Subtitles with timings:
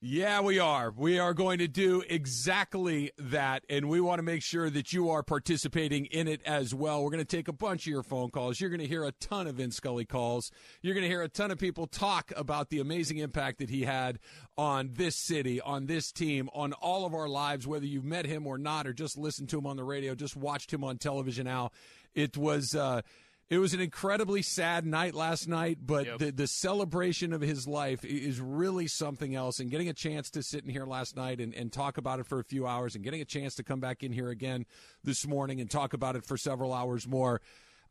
[0.00, 0.92] Yeah, we are.
[0.96, 5.10] We are going to do exactly that, and we want to make sure that you
[5.10, 7.02] are participating in it as well.
[7.02, 8.60] We're going to take a bunch of your phone calls.
[8.60, 10.52] You're going to hear a ton of Vin Scully calls.
[10.82, 13.82] You're going to hear a ton of people talk about the amazing impact that he
[13.82, 14.20] had
[14.56, 18.46] on this city, on this team, on all of our lives, whether you've met him
[18.46, 21.46] or not, or just listened to him on the radio, just watched him on television
[21.46, 21.72] now.
[22.14, 22.72] It was.
[22.72, 23.02] Uh,
[23.50, 26.18] it was an incredibly sad night last night, but Yep.
[26.18, 29.58] the, the celebration of his life is really something else.
[29.58, 32.26] And getting a chance to sit in here last night and, and talk about it
[32.26, 34.66] for a few hours, and getting a chance to come back in here again
[35.02, 37.40] this morning and talk about it for several hours more.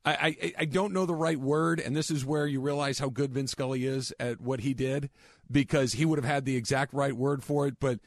[0.06, 3.10] I, I, I don't know the right word, and this is where you realize how
[3.10, 5.10] good Vin Scully is at what he did,
[5.52, 7.78] because he would have had the exact right word for it.
[7.80, 8.00] But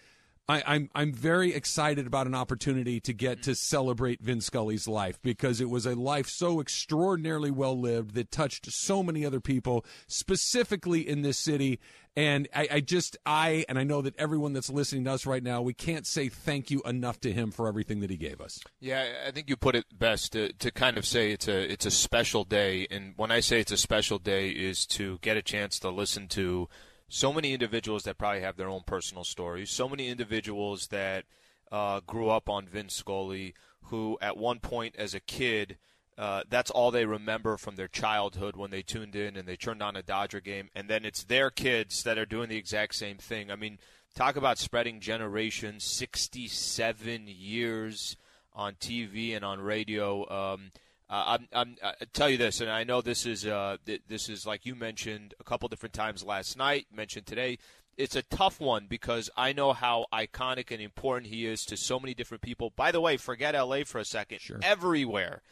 [0.48, 5.20] I, I'm I'm very excited about an opportunity to get to celebrate Vin Scully's life
[5.22, 9.84] because it was a life so extraordinarily well lived that touched so many other people,
[10.08, 11.78] specifically in this city.
[12.16, 15.42] And I, I just I and I know that everyone that's listening to us right
[15.42, 18.58] now, we can't say thank you enough to him for everything that he gave us.
[18.80, 21.86] Yeah, I think you put it best to, to kind of say it's a it's
[21.86, 25.42] a special day, and when I say it's a special day, is to get a
[25.42, 26.68] chance to listen to
[27.10, 31.24] so many individuals that probably have their own personal stories, so many individuals that
[31.70, 33.52] uh, grew up on Vin Scully,
[33.84, 35.76] who at one point as a kid.
[36.16, 39.82] Uh, that's all they remember from their childhood when they tuned in and they turned
[39.82, 43.16] on a Dodger game, and then it's their kids that are doing the exact same
[43.16, 43.50] thing.
[43.50, 43.78] I mean,
[44.14, 48.16] talk about spreading generations, 67 years
[48.52, 50.28] on TV and on radio.
[50.28, 50.72] Um,
[51.10, 54.28] uh, I'm, I'm, I tell you this, and I know this is uh, th- this
[54.28, 57.58] is like you mentioned a couple different times last night, mentioned today.
[57.96, 61.98] It's a tough one because I know how iconic and important he is to so
[61.98, 62.72] many different people.
[62.74, 64.38] By the way, forget LA for a second.
[64.62, 65.42] Everywhere,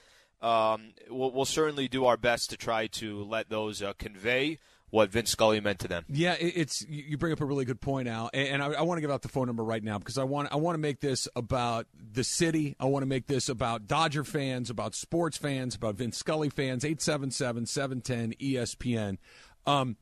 [0.40, 4.58] um, we'll, we'll certainly do our best to try to let those uh, convey
[4.90, 6.04] what Vin Scully meant to them.
[6.08, 8.98] Yeah, it's you bring up a really good point, Al, and and I, I want
[8.98, 11.00] to give out the phone number right now because I want I want to make
[11.00, 12.76] this about the city.
[12.80, 16.84] I want to make this about Dodger fans, about sports fans, about Vince Scully fans.
[16.84, 19.18] 877-710 ESPN.
[19.66, 19.96] Um,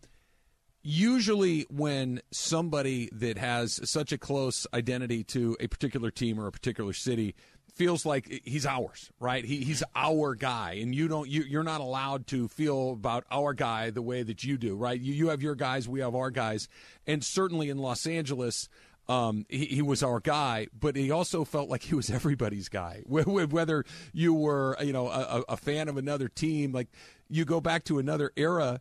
[0.82, 6.52] usually when somebody that has such a close identity to a particular team or a
[6.52, 7.34] particular city
[7.76, 9.44] feels like he's ours right?
[9.44, 10.78] He, he's our guy.
[10.82, 14.42] And you don't you, you're not allowed to feel about our guy the way that
[14.42, 15.00] you do right?
[15.00, 16.68] You, you have your guys we have our guys.
[17.06, 18.68] And certainly in los angeles
[19.08, 23.02] um, he, he was our guy, but he also felt like he was everybody's guy.
[23.08, 26.88] Wh- wh- Whether you were, you know, a, a fan of another team, like
[27.28, 28.80] you go back to another era,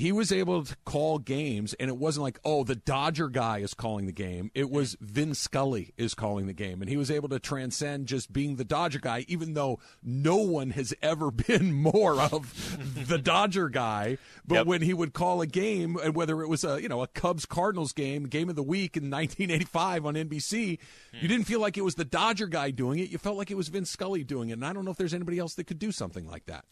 [0.00, 3.74] he was able to call games, and it wasn't like, oh, the Dodger guy is
[3.74, 4.50] calling the game.
[4.54, 8.32] It was Vin Scully is calling the game, and he was able to transcend just
[8.32, 13.68] being the Dodger guy, even though no one has ever been more of the Dodger
[13.68, 14.16] guy.
[14.46, 14.66] But Yep.
[14.66, 17.46] when he would call a game, and whether it was a you know a Cubs
[17.46, 20.78] Cardinals game, game of the week in 1985 on NBC,
[21.20, 23.10] you didn't feel like it was the Dodger guy doing it.
[23.10, 25.14] You felt like it was Vin Scully doing it, and I don't know if there's
[25.14, 26.64] anybody else that could do something like that.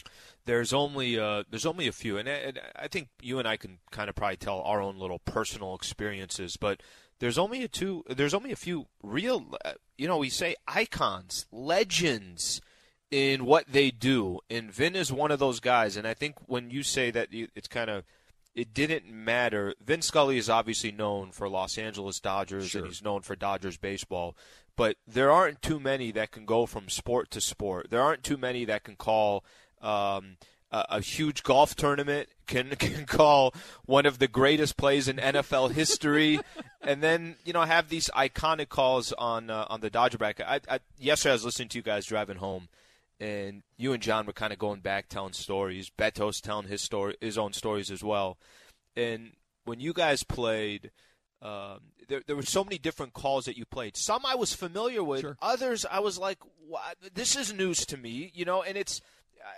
[0.47, 3.79] there's only uh, there's only a few, and, and I think you and I can
[3.91, 6.83] kind of probably tell our own little personal experiences, but
[7.19, 9.45] there's only a two there's only a few real
[9.97, 12.61] you know we say icons, legends
[13.11, 16.71] in what they do, and Vin is one of those guys, and I think when
[16.71, 18.05] you say that it's kind of
[18.55, 19.75] it didn't matter.
[19.84, 24.37] Vin Scully is obviously known for Los Angeles Dodgers, and he's known for Dodgers baseball.
[24.77, 27.89] But there aren't too many that can go from sport to sport.
[27.91, 29.45] There aren't too many that can call
[29.81, 30.39] um,
[30.71, 33.55] a, a huge golf tournament, can can call
[33.87, 36.41] one of the greatest plays in NFL history,
[36.83, 40.47] and then you know have these iconic calls on uh, on the Dodger bracket.
[40.47, 42.69] I, I, yesterday I was listening to you guys driving home,
[43.21, 45.91] and you and John were kind of going back telling stories.
[45.91, 48.39] Beto's telling his story, his own stories as well.
[48.97, 49.33] And
[49.65, 50.91] when you guys played,
[51.43, 53.97] um, there, there were so many different calls that you played.
[53.97, 55.21] Some I was familiar with.
[55.21, 55.37] Sure.
[55.41, 56.39] Others I was like?
[57.15, 58.62] "This is news to me," you know.
[58.62, 59.01] And it's,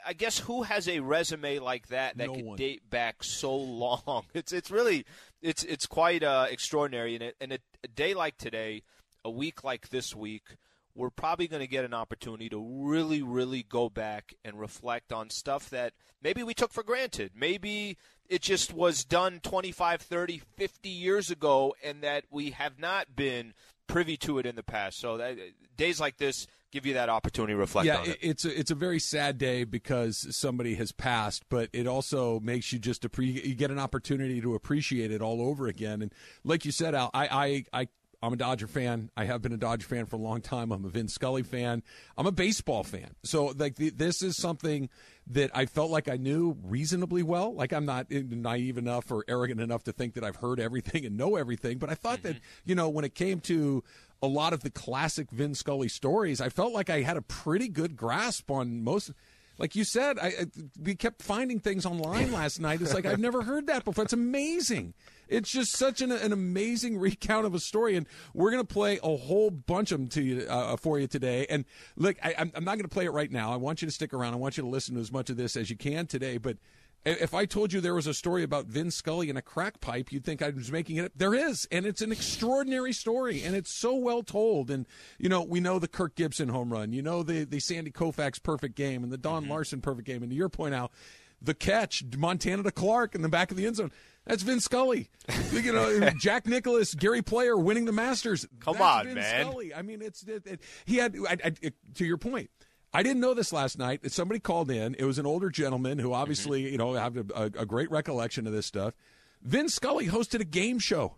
[0.06, 2.56] I guess, who has a resume like that that No could one.
[2.56, 4.24] date back so long?
[4.34, 5.04] It's it's really
[5.42, 7.14] it's it's quite uh, extraordinary.
[7.14, 8.82] And, it, and a, a day like today,
[9.24, 10.56] a week like this week,
[10.94, 15.30] we're probably going to get an opportunity to really, really go back and reflect on
[15.30, 17.32] stuff that maybe we took for granted.
[17.34, 17.96] Maybe
[18.28, 23.54] it just was done 25, 30, 50 years ago, and that we have not been
[23.90, 24.98] privy to it in the past.
[24.98, 25.36] So that,
[25.76, 28.18] days like this give you that opportunity to reflect yeah, on it- it.
[28.22, 32.72] it's a, it's a very sad day because somebody has passed, but it also makes
[32.72, 36.00] you just appre- you get an opportunity to appreciate it all over again.
[36.02, 36.12] And
[36.44, 37.88] like you said, Al, I I I,
[38.22, 39.10] I'm a Dodger fan.
[39.16, 40.72] I have been a Dodger fan for a long time.
[40.72, 41.82] I'm a Vin Scully fan.
[42.18, 43.14] I'm a baseball fan.
[43.22, 44.90] So like the, this is something
[45.28, 47.54] that I felt like I knew reasonably well.
[47.54, 51.16] Like I'm not naive enough or arrogant enough to think that I've heard everything and
[51.16, 51.78] know everything.
[51.78, 52.28] But I thought mm-hmm.
[52.28, 53.82] that you know when it came to
[54.22, 57.68] a lot of the classic Vin Scully stories, I felt like I had a pretty
[57.68, 59.12] good grasp on most
[59.60, 60.46] like you said, I, I,
[60.82, 62.80] we kept finding things online last night.
[62.80, 64.04] It's like I've never heard that before.
[64.04, 64.94] It's amazing.
[65.28, 69.16] It's just such an, an amazing recount of a story, and we're gonna play a
[69.18, 71.46] whole bunch of them to you uh, for you today.
[71.50, 73.52] And look, I, I'm not gonna play it right now.
[73.52, 74.32] I want you to stick around.
[74.32, 76.56] I want you to listen to as much of this as you can today, but
[77.04, 80.12] if I told you there was a story about Vin Scully and a crack pipe,
[80.12, 81.12] you'd think I was making it up.
[81.16, 84.70] There is, and it's an extraordinary story, and it's so well told.
[84.70, 84.86] And
[85.18, 88.42] you know, we know the Kirk Gibson home run, you know the the Sandy Koufax
[88.42, 89.52] perfect game, and the Don mm-hmm.
[89.52, 90.22] Larsen perfect game.
[90.22, 90.92] And to your point out,
[91.40, 93.92] the catch Montana to Clark in the back of the end zone.
[94.26, 95.08] That's Vin Scully.
[95.52, 98.46] you know, Jack Nicklaus, Gary Player winning the Masters.
[98.60, 99.46] Come That's on, Vin man.
[99.46, 99.74] Scully.
[99.74, 101.16] I mean, it's it, it, he had.
[101.28, 102.50] I, I, to your point,
[102.92, 104.10] I didn't know this last night.
[104.10, 104.94] Somebody called in.
[104.98, 106.72] It was an older gentleman who obviously, mm-hmm.
[106.72, 108.94] you know, have a, a, great recollection of this stuff.
[109.42, 111.14] Vin Scully hosted a game show.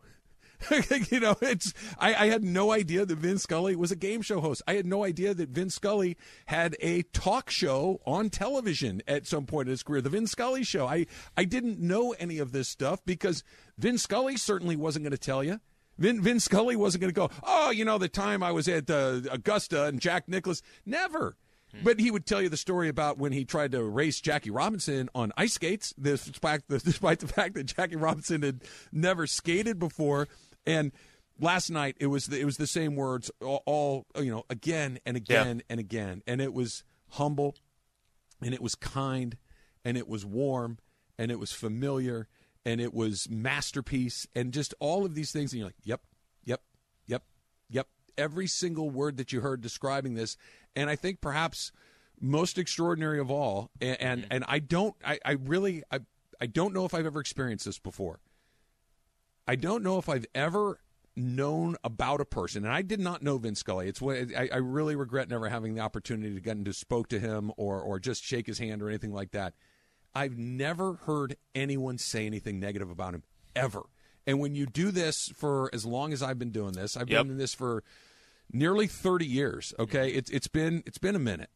[1.11, 4.41] you know, it's I, I, had no idea that Vin Scully was a game show
[4.41, 4.63] host.
[4.67, 6.17] I had no idea that Vin Scully
[6.47, 10.01] had a talk show on television at some point in his career.
[10.01, 10.87] The Vin Scully show.
[10.87, 13.43] I I didn't know any of this stuff because
[13.77, 15.59] Vin Scully certainly wasn't going to tell you.
[15.99, 18.89] Vin, Vin Scully wasn't going to go, oh, you know, the time I was at
[18.89, 20.63] uh, Augusta and Jack Nicklaus.
[20.87, 21.37] Never.
[21.75, 21.85] Hmm.
[21.85, 25.09] But he would tell you the story about when he tried to race Jackie Robinson
[25.15, 30.29] on ice skates, despite the, despite the fact that Jackie Robinson had never skated before.
[30.67, 30.93] And
[31.41, 34.99] last night it was the, it was the same words all, all you know again
[35.05, 35.63] and again yeah.
[35.69, 37.55] and again, and it was humble,
[38.41, 39.37] and it was kind,
[39.85, 40.79] and it was warm,
[41.19, 42.29] and it was familiar,
[42.65, 45.53] and it was masterpiece, and just all of these things.
[45.53, 46.03] And you're like, yep,
[46.45, 46.63] yep,
[47.07, 47.25] yep,
[47.69, 47.89] yep.
[48.19, 50.37] Every single word that you heard describing this
[50.75, 51.73] and I think perhaps
[52.21, 54.33] most extraordinary of all, and and, mm-hmm.
[54.33, 56.01] and I don't, I, I really, I,
[56.41, 58.21] I don't know if I've ever experienced this before.
[59.47, 60.79] I don't know if I've ever
[61.17, 63.89] known about a person, and I did not know Vin Scully.
[63.89, 67.19] It's what I, I really regret never having the opportunity to get into spoke to
[67.19, 69.55] him or or just shake his hand or anything like that.
[70.15, 73.23] I've never heard anyone say anything negative about him
[73.57, 73.83] ever.
[74.27, 77.25] And when you do this for as long as I've been doing this, I've yep.
[77.25, 77.83] been in this for
[78.53, 79.75] nearly 30 years.
[79.79, 80.19] Okay, mm-hmm.
[80.19, 81.51] it's it's been it's been a minute,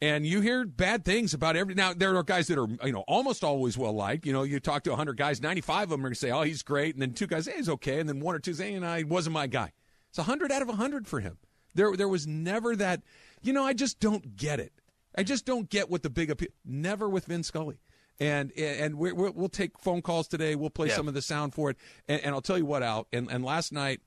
[0.00, 1.74] and you hear bad things about every.
[1.74, 4.24] Now there are guys that are you know almost always well liked.
[4.24, 6.42] You know, you talk to 100 guys, 95 of them are going to say, "Oh,
[6.42, 8.72] he's great," and then two guys, "Hey, he's okay," and then one or two say,
[8.72, 9.72] "And I wasn't my guy."
[10.08, 11.38] It's 100 out of 100 for him.
[11.74, 13.02] There there was never that.
[13.42, 14.72] You know, I just don't get it.
[15.16, 16.48] I just don't get what the big appeal.
[16.64, 17.78] Never with Vin Scully
[18.20, 20.54] and and we will take phone calls today.
[20.54, 20.96] We'll play yeah.
[20.96, 21.76] some of the sound for it,
[22.06, 23.06] and, and, I'll tell you what, Al.
[23.12, 24.00] And, and last night,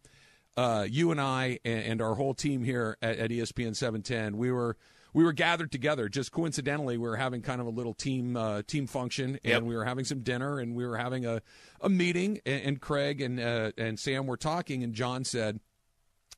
[0.56, 4.52] uh, you and I and, and, our whole team here at, at, ESPN 710, we
[4.52, 4.78] were
[5.14, 6.10] we were gathered together.
[6.10, 9.64] Just coincidentally, we were having kind of a little team uh, team function, and yep.
[9.64, 11.42] we were having some dinner, and we were having a,
[11.82, 12.40] a meeting.
[12.46, 15.60] And, Craig and uh, and Sam were talking, and John said,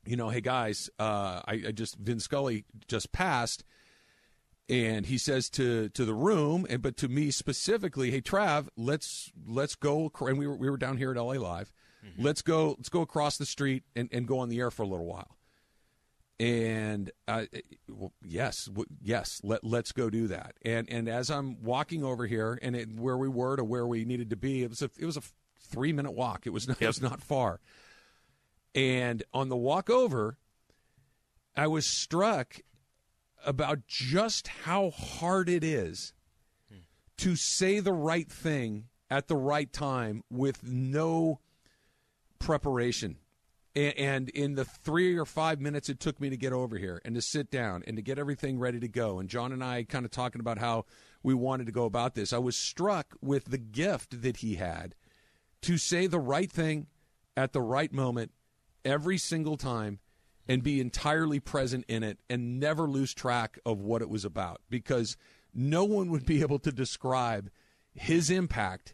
[0.06, 3.66] "You know, hey guys, uh, I, I just Vin Scully just passed."
[4.68, 9.32] And he says to to the room and but to me specifically hey trav let's
[9.46, 11.72] let's go and we were we were down here at la live
[12.06, 12.24] Mm-hmm.
[12.24, 12.76] Let's go.
[12.78, 15.38] Let's go across the street and, and go on the air for a little while.
[16.40, 17.46] And uh,
[17.88, 18.70] well, yes,
[19.02, 20.56] yes, let let's go do that.
[20.64, 24.04] And and as I'm walking over here, and it, where we were to where we
[24.04, 25.22] needed to be, it was a it was a
[25.70, 26.46] three minute walk.
[26.46, 26.84] It was not, yep.
[26.84, 27.62] it was not far.
[28.74, 30.38] And on the walk over,
[31.56, 32.58] I was struck
[33.46, 36.14] about just how hard it is
[37.18, 41.40] to say the right thing at the right time with no
[42.40, 43.18] preparation.
[43.76, 47.14] And in the three or five minutes it took me to get over here and
[47.16, 50.06] to sit down and to get everything ready to go, and John and I kind
[50.06, 50.86] of talking about how
[51.24, 54.96] we wanted to go about this, I was struck with the gift that he had
[55.64, 56.88] to say the right thing
[57.36, 58.32] at the right moment
[58.86, 60.00] every single time
[60.48, 64.62] and be entirely present in it and never lose track of what it was about
[64.70, 65.18] because
[65.54, 67.50] no one would be able to describe
[67.94, 68.94] his impact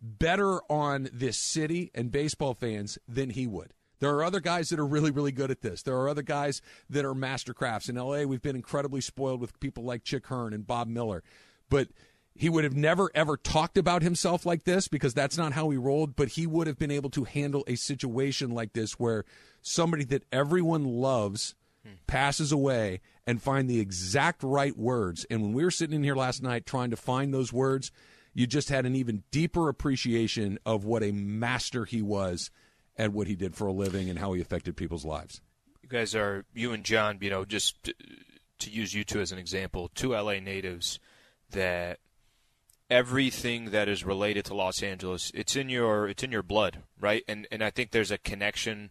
[0.00, 3.72] better on this city and baseball fans than he would.
[4.00, 5.82] There are other guys that are really, really good at this.
[5.82, 7.88] There are other guys that are mastercrafts.
[7.88, 11.22] In LA, we've been incredibly spoiled with people like Chick Hearn and Bob Miller.
[11.70, 11.88] But
[12.34, 15.76] he would have never, ever talked about himself like this because that's not how he
[15.76, 16.16] rolled.
[16.16, 19.24] But he would have been able to handle a situation like this where
[19.60, 21.54] somebody that everyone loves
[22.06, 25.26] passes away and find the exact right words.
[25.30, 27.90] And when we were sitting in here last night trying to find those words,
[28.34, 32.50] you just had an even deeper appreciation of what a master he was
[32.96, 35.40] at what he did for a living and how he affected people's lives.
[35.82, 37.94] You guys are you and John, you know, just to,
[38.60, 40.98] to use you two as an example, two LA natives
[41.50, 41.98] that
[42.92, 47.24] everything that is related to Los Angeles, it's in your it's in your blood, right?
[47.26, 48.90] And and I think there's a connection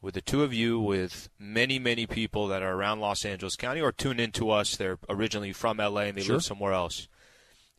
[0.00, 3.82] with the two of you, with many many people that are around Los Angeles County
[3.82, 4.76] or tune into us.
[4.76, 6.36] They're originally from LA and they Sure.
[6.36, 7.08] live somewhere else.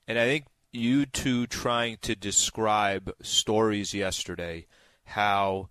[0.08, 4.68] And I think you two trying to describe stories yesterday,
[5.06, 5.70] how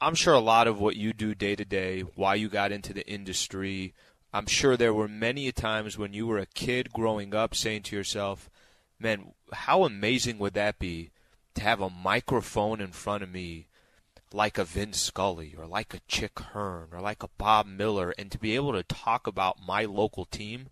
[0.00, 2.92] I'm sure a lot of what you do day to day, why you got into
[2.92, 3.94] the industry.
[4.32, 7.96] I'm sure there were many times when you were a kid growing up saying to
[7.96, 8.50] yourself,
[8.98, 11.10] man, how amazing would that be
[11.54, 13.68] to have a microphone in front of me
[14.32, 18.30] like a Vin Scully or like a Chick Hearn or like a Bob Miller and
[18.32, 20.66] to be able to talk about my local team.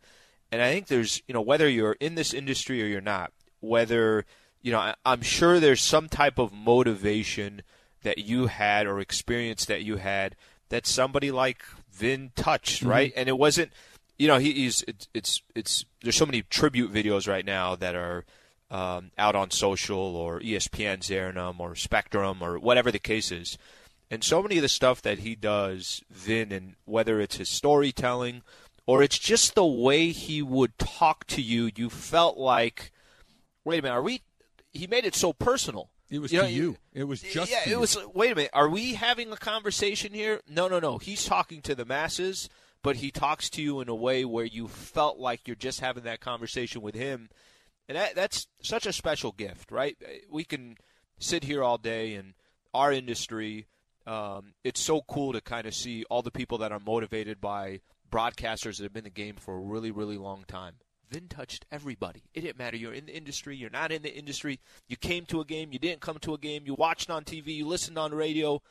[0.50, 4.26] And I think there's, you know, whether you're in this industry or you're not, whether,
[4.60, 7.62] you know, I, I'm sure there's some type of motivation
[8.02, 10.34] that you had or experience that you had
[10.70, 11.62] that somebody like
[11.92, 12.90] Vin touched, mm-hmm.
[12.90, 13.12] right?
[13.14, 13.72] And it wasn't,
[14.22, 17.96] you know, he, he's it's, it's it's there's so many tribute videos right now that
[17.96, 18.24] are
[18.70, 23.58] um, out on social or ESPN's airing them or Spectrum or whatever the case is.
[24.12, 28.42] And so many of the stuff that he does, Vin, and whether it's his storytelling
[28.86, 32.92] or it's just the way he would talk to you, you felt like,
[33.64, 34.22] wait a minute, are we?
[34.72, 35.90] He made it so personal.
[36.08, 36.76] It was You to you.
[36.94, 37.80] It was just yeah, to it you.
[37.80, 37.98] was.
[38.14, 40.42] Wait a minute, are we having a conversation here?
[40.48, 40.98] No, no, no.
[40.98, 42.48] He's talking to the masses,
[42.82, 46.04] but he talks to you in a way where you felt like you're just having
[46.04, 47.28] that conversation with him,
[47.88, 49.96] and that, that's such a special gift, right?
[50.30, 50.76] We can
[51.18, 52.34] sit here all day, and
[52.74, 53.66] our industry.
[54.06, 57.80] Um, it's so cool to kind of see all the people that are motivated by
[58.10, 60.74] broadcasters that have been in the game for a really, really long time.
[61.10, 62.22] Vin touched everybody.
[62.34, 62.76] It didn't matter.
[62.76, 63.56] You're in the industry.
[63.56, 64.60] You're not in the industry.
[64.88, 65.72] You came to a game.
[65.72, 66.62] You didn't come to a game.
[66.64, 67.48] You watched on TV.
[67.48, 68.62] You listened on radio.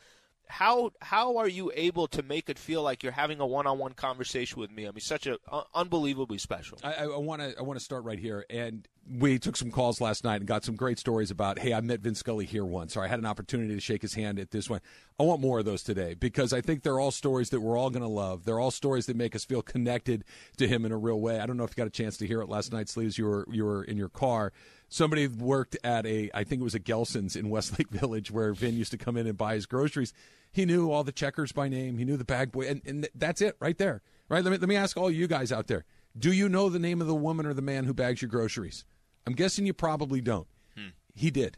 [0.51, 4.59] How how are you able to make it feel like you're having a one-on-one conversation
[4.59, 4.85] with me?
[4.85, 6.77] I mean, such a un- unbelievably special.
[6.83, 10.23] I want to I want to start right here, and we took some calls last
[10.23, 11.57] night and got some great stories about.
[11.57, 14.13] Hey, I met Vin Scully here once, or I had an opportunity to shake his
[14.13, 14.81] hand at this one.
[15.19, 17.89] I want more of those today because I think they're all stories that we're all
[17.89, 18.43] going to love.
[18.43, 20.25] They're all stories that make us feel connected
[20.57, 21.39] to him in a real way.
[21.39, 23.17] I don't know if you got a chance to hear it last night, Sleeves.
[23.17, 24.51] You were you were in your car.
[24.93, 28.75] Somebody worked at a I think it was a Gelson's in Westlake Village where Vin
[28.75, 30.11] used to come in and buy his groceries.
[30.51, 31.97] He knew all the checkers by name.
[31.97, 34.01] He knew the bag boy, and, and that's it right there.
[34.27, 34.43] Right?
[34.43, 35.85] Let me let me ask all you guys out there.
[36.17, 38.83] Do you know the name of the woman or the man who bags your groceries?
[39.25, 40.47] I'm guessing you probably don't.
[40.75, 40.89] Hmm.
[41.15, 41.57] He did.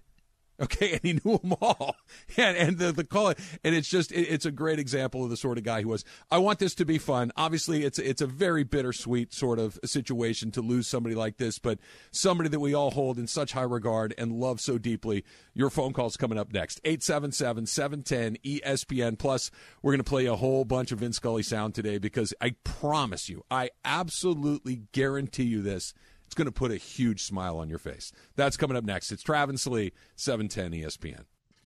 [0.62, 1.95] Okay, and he knew them all,
[2.38, 3.29] and and the the call,
[3.63, 6.05] and it's just it, it's a great example of the sort of guy he was.
[6.29, 7.31] I want this to be fun.
[7.36, 11.79] Obviously, it's it's a very bittersweet sort of situation to lose somebody like this, but
[12.12, 15.24] somebody that we all hold in such high regard and love so deeply.
[15.53, 19.17] Your phone call's coming up next 877-710 ESPN.
[19.17, 22.55] Plus, we're going to play a whole bunch of Vin Scully sound today because I
[22.63, 25.93] promise you, I absolutely guarantee you this.
[26.34, 28.12] It's going to put a huge smile on your face.
[28.36, 29.12] That's coming up next.
[29.12, 31.25] It's Travis Lee, E 710 ESPN.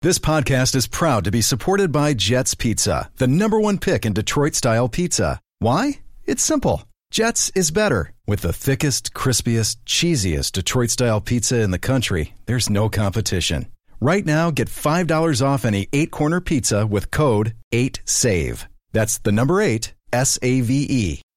[0.01, 4.13] This podcast is proud to be supported by Jets Pizza, the number one pick in
[4.13, 5.41] Detroit style pizza.
[5.59, 5.99] Why?
[6.25, 6.85] It's simple.
[7.11, 8.13] Jets is better.
[8.29, 13.67] With the thickest, crispiest, cheesiest Detroit style pizza in the country, there's no competition.
[14.01, 18.69] Right now, get $5 off any eight corner pizza with code 8SAVE.
[18.93, 21.24] That's the number eight, S A V E.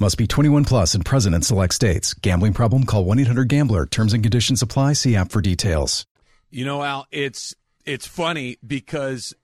[0.00, 2.14] Must be 21 plus and present in select states.
[2.14, 2.84] Gambling problem?
[2.84, 3.84] Call 1 800 Gambler.
[3.84, 4.92] Terms and conditions apply.
[4.92, 6.06] See app for details.
[6.50, 9.34] You know, Al, it's it's funny because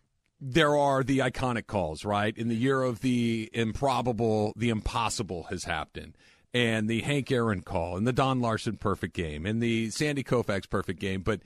[0.40, 2.36] there are the iconic calls, right?
[2.36, 6.16] In the year of the improbable, the impossible has happened.
[6.52, 10.70] And the Hank Aaron call, and the Don Larsen perfect game, and the Sandy Koufax
[10.70, 11.22] perfect game.
[11.22, 11.40] But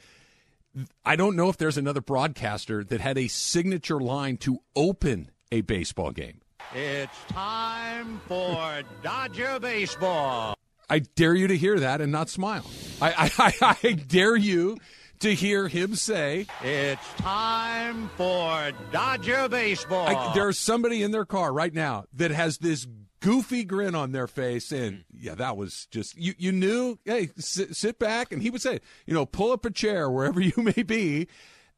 [1.03, 5.63] I don't know if there's another broadcaster that had a signature line to open a
[5.63, 6.43] baseball game.
[6.75, 10.55] It's time for Dodger Baseball.
[10.91, 12.65] I dare you to hear that and not smile.
[13.01, 14.79] I, I, I, I dare you
[15.21, 20.09] to hear him say, It's time for Dodger baseball.
[20.09, 22.87] I, there's somebody in their car right now that has this
[23.21, 27.75] goofy grin on their face and yeah that was just you you knew hey sit,
[27.75, 30.85] sit back and he would say you know pull up a chair wherever you may
[30.85, 31.27] be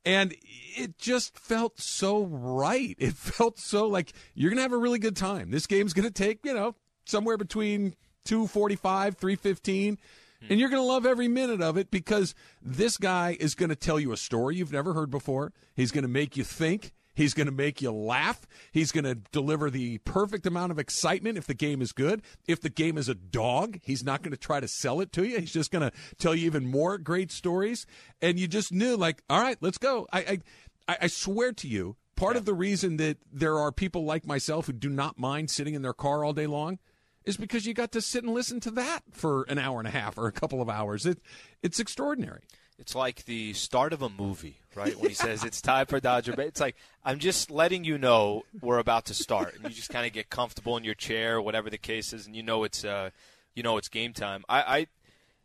[0.05, 0.35] and
[0.77, 5.17] it just felt so right it felt so like you're gonna have a really good
[5.17, 9.99] time this game's gonna take you know somewhere between 245 315
[10.49, 13.77] and you're going to love every minute of it because this guy is going to
[13.77, 15.53] tell you a story you've never heard before.
[15.75, 16.93] He's going to make you think.
[17.21, 18.47] He's going to make you laugh.
[18.73, 22.23] He's going to deliver the perfect amount of excitement if the game is good.
[22.49, 25.25] If the game is a dog, he's not going to try to sell it to
[25.25, 25.39] you.
[25.39, 27.85] He's just going to tell you even more great stories.
[28.23, 30.09] And you just knew, like, all right, let's go.
[30.11, 30.41] I,
[30.89, 34.65] I, I swear to you, part of the reason that there are people like myself
[34.65, 36.79] who do not mind sitting in their car all day long
[37.27, 39.91] is because you got to sit and listen to that for an hour and a
[39.91, 41.05] half or a couple of hours.
[41.05, 41.19] It,
[41.63, 42.45] it's extraordinary.
[42.81, 44.97] It's like the start of a movie, right?
[44.97, 46.35] When he says it's time for Dodger.
[46.39, 50.07] It's like I'm just letting you know we're about to start, and you just kind
[50.07, 53.11] of get comfortable in your chair, whatever the case is, and you know it's uh,
[53.55, 54.45] you know it's game time.
[54.49, 54.87] I, I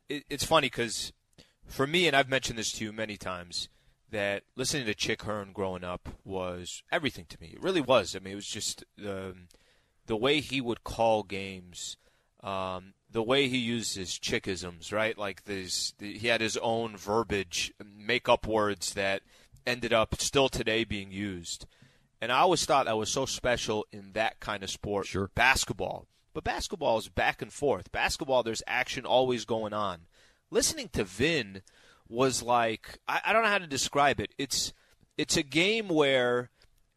[0.07, 1.11] it, it's funny because
[1.67, 3.67] for me, and I've mentioned this to you many times,
[4.11, 7.51] that listening to Chick Hearn growing up was everything to me.
[7.53, 8.15] It really was.
[8.15, 9.49] I mean, it was just um,
[10.05, 11.97] the way he would call games.
[12.41, 15.17] Um, the way he used his chickisms, right?
[15.17, 19.21] Like this, he had his own verbiage, make up words that
[19.65, 21.65] ended up still today being used.
[22.19, 25.31] And I always thought that was so special in that kind of sport, Sure.
[25.33, 26.07] basketball.
[26.33, 27.89] But basketball is back and forth.
[27.93, 30.07] Basketball, there's action always going on.
[30.51, 31.61] Listening to Vin
[32.09, 34.33] was like I, I don't know how to describe it.
[34.37, 34.73] It's
[35.17, 36.49] it's a game where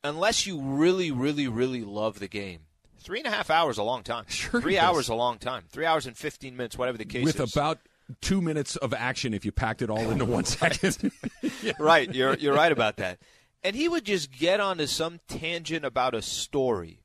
[0.03, 2.63] unless you really, really, really love the game,
[3.09, 4.27] three and a half hours, a long time.
[4.29, 4.83] Sure three is.
[4.83, 5.65] hours, a long time.
[5.71, 7.57] Three hours and fifteen minutes, whatever the case With is.
[7.57, 7.79] about
[8.21, 11.11] two minutes of action if you packed it all into one second.
[11.79, 13.19] right, you're you're right about that.
[13.65, 17.01] And he would just get onto some tangent about a story,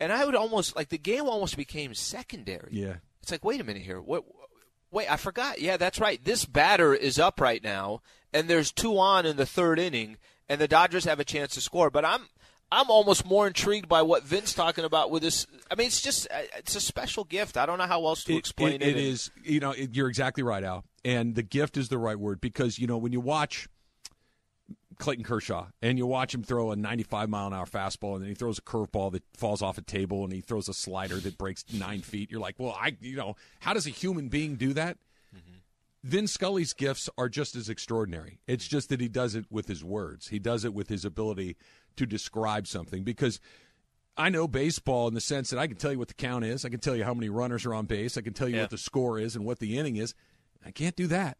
[0.00, 2.70] and I would almost like the game almost became secondary.
[2.72, 2.96] yeah.
[3.22, 4.00] It's like, wait a minute here.
[4.00, 4.24] What?
[4.90, 5.60] Wait, I forgot.
[5.60, 6.22] Yeah, that's right.
[6.24, 10.16] This batter is up right now, and there's two on in the third inning,
[10.48, 11.88] and the Dodgers have a chance to score.
[11.90, 12.22] But I'm
[12.72, 15.46] I'm almost more intrigued by what Vin's talking about with this.
[15.70, 17.56] I mean, it's just uh, it's a special gift.
[17.56, 18.88] I don't know how else to It- explain it, it.
[18.88, 20.84] it is, you know, it, you're exactly right, Al.
[21.04, 23.68] And the gift is the right word because, you know, when you watch
[24.98, 28.28] Clayton Kershaw and you watch him throw a 95 mile an hour fastball and then
[28.30, 31.38] he throws a curveball that falls off a table and he throws a slider that
[31.38, 34.72] breaks nine feet, you're like, well, I, you know, how does a human being do
[34.72, 34.98] that?
[36.02, 38.38] Vin Scully's gifts are just as extraordinary.
[38.46, 40.28] It's just that he does it with his words.
[40.28, 41.56] He does it with his ability
[41.96, 43.40] to describe something because
[44.16, 46.64] I know baseball in the sense that I can tell you what the count is.
[46.64, 48.16] I can tell you how many runners are on base.
[48.16, 48.62] I can tell you Yeah.
[48.62, 50.14] what the score is and what the inning is.
[50.64, 51.36] I can't do that.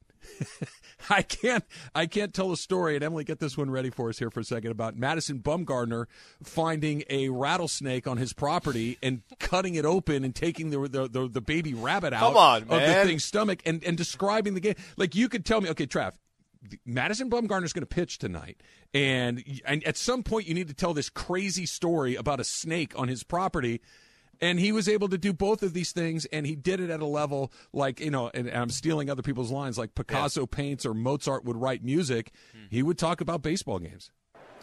[1.11, 1.65] I can't.
[1.95, 2.97] I can't tell a story.
[2.97, 6.07] And Emily, get this one ready for us here for a second about Madison Bumgarner
[6.43, 11.29] finding a rattlesnake on his property and cutting it open and taking the the, the,
[11.29, 14.75] the baby rabbit out on, of the thing's stomach and and describing the game.
[14.97, 16.15] Like you could tell me, okay, Trav,
[16.85, 18.63] Madison Bumgarner's going to pitch tonight,
[18.95, 22.93] and and at some point you need to tell this crazy story about a snake
[22.99, 23.81] on his property.
[24.39, 27.01] And he was able to do both of these things, and he did it at
[27.01, 28.31] a level like you know.
[28.35, 32.33] And, and I'm stealing other people's lines, like Picasso paints or Mozart would write music.
[32.53, 32.67] Hmm.
[32.71, 34.11] He would talk about baseball games.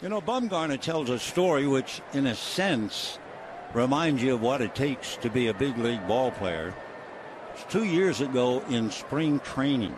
[0.00, 3.18] You know, Bumgarner tells a story which, in a sense,
[3.72, 6.74] reminds you of what it takes to be a big league ball player.
[7.54, 9.94] It's two years ago in spring training,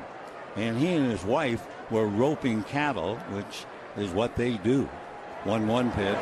[0.56, 3.64] and he and his wife were roping cattle, which
[3.96, 4.88] is what they do.
[5.44, 6.18] One one pitch,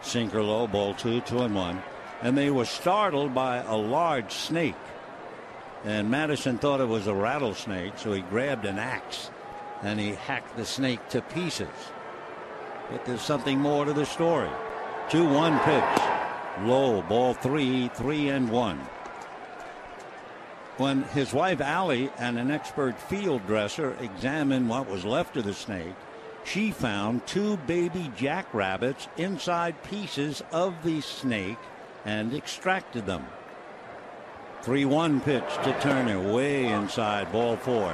[0.00, 1.82] sinker low, ball two, two and one,
[2.22, 4.74] and they were startled by a large snake.
[5.84, 9.30] And Madison thought it was a rattlesnake, so he grabbed an axe
[9.82, 11.68] and he hacked the snake to pieces.
[12.90, 14.50] But there's something more to the story.
[15.10, 16.02] 2 1 pitch.
[16.62, 18.80] Low, ball three, three and one.
[20.80, 25.52] When his wife Allie and an expert field dresser examined what was left of the
[25.52, 25.94] snake,
[26.42, 31.58] she found two baby jackrabbits inside pieces of the snake
[32.06, 33.26] and extracted them.
[34.62, 37.92] 3 1 pitch to Turner, way inside, ball four.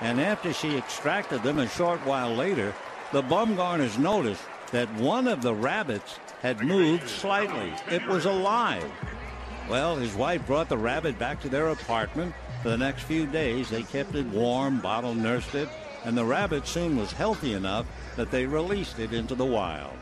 [0.00, 2.72] And after she extracted them a short while later,
[3.10, 7.72] the Bumgarners noticed that one of the rabbits had moved slightly.
[7.90, 8.88] It was alive.
[9.70, 12.34] Well, his wife brought the rabbit back to their apartment.
[12.60, 15.68] For the next few days, they kept it warm, bottle nursed it,
[16.04, 19.94] and the rabbit soon was healthy enough that they released it into the wild.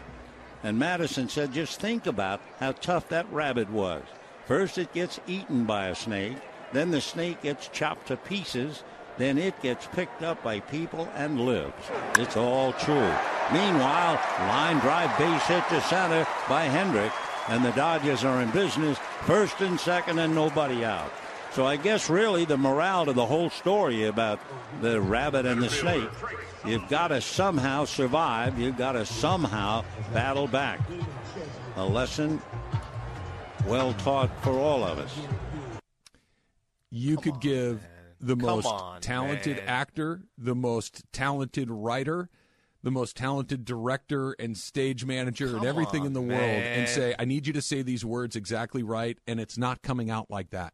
[0.62, 4.02] And Madison said, just think about how tough that rabbit was.
[4.46, 6.38] First, it gets eaten by a snake,
[6.72, 8.82] then the snake gets chopped to pieces,
[9.18, 11.90] then it gets picked up by people and lives.
[12.18, 13.12] It's all true.
[13.52, 17.12] Meanwhile, line drive base hit to center by Hendrick,
[17.48, 21.12] and the Dodgers are in business, first and second, and nobody out.
[21.52, 24.38] So I guess really the morale to the whole story about
[24.80, 26.08] the rabbit and the snake,
[26.64, 28.58] you've got to somehow survive.
[28.58, 30.80] You've got to somehow battle back.
[31.76, 32.40] A lesson
[33.66, 35.18] well taught for all of us.
[36.90, 37.90] You Come could on, give man.
[38.20, 39.66] the Come most on, talented man.
[39.66, 42.28] actor, the most talented writer,
[42.82, 46.88] the most talented director and stage manager and Come everything in on, the world and
[46.88, 49.18] say, I need you to say these words exactly right.
[49.26, 50.72] And it's not coming out like that.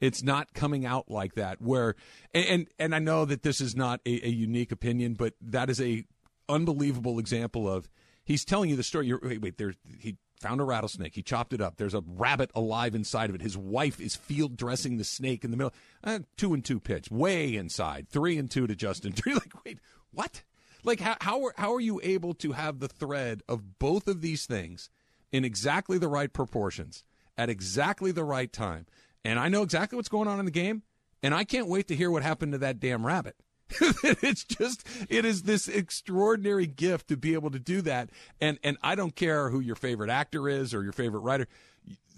[0.00, 1.60] It's not coming out like that.
[1.60, 1.94] Where
[2.32, 5.68] and and, and I know that this is not a, a unique opinion, but that
[5.68, 6.04] is a
[6.48, 7.88] unbelievable example of
[8.24, 9.06] he's telling you the story.
[9.06, 11.14] You're, wait, wait, there he found a rattlesnake.
[11.14, 11.76] He chopped it up.
[11.76, 13.42] There's a rabbit alive inside of it.
[13.42, 15.74] His wife is field dressing the snake in the middle.
[16.02, 18.08] Uh, two and two pitch, way inside.
[18.08, 19.14] Three and two to Justin.
[19.26, 19.78] You're like, wait,
[20.12, 20.42] what?
[20.84, 24.20] Like how how are, how are you able to have the thread of both of
[24.20, 24.90] these things
[25.32, 27.04] in exactly the right proportions
[27.36, 28.86] at exactly the right time?
[29.24, 30.82] And I know exactly what's going on in the game,
[31.22, 33.36] and I can't wait to hear what happened to that damn rabbit.
[34.02, 38.76] it's just it is this extraordinary gift to be able to do that and and
[38.82, 41.46] I don't care who your favorite actor is or your favorite writer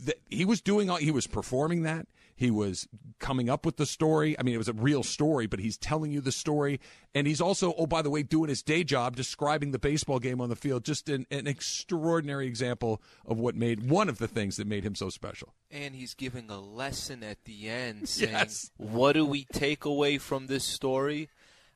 [0.03, 3.87] Th- he was doing all he was performing that he was coming up with the
[3.87, 6.81] story I mean it was a real story but he's telling you the story
[7.14, 10.40] and he's also oh by the way doing his day job describing the baseball game
[10.40, 14.57] on the field just an, an extraordinary example of what made one of the things
[14.57, 18.71] that made him so special And he's giving a lesson at the end, saying, Yes.
[18.77, 21.29] "What do we take away from this story?"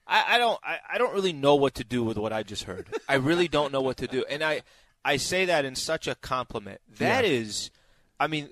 [0.06, 0.60] I, I don't.
[0.62, 2.86] I, I don't really know what to do with what I just heard.
[3.08, 4.62] I really don't know what to do, and I
[5.04, 6.80] I say that in such a compliment.
[6.98, 7.70] That is,
[8.20, 8.50] I mean,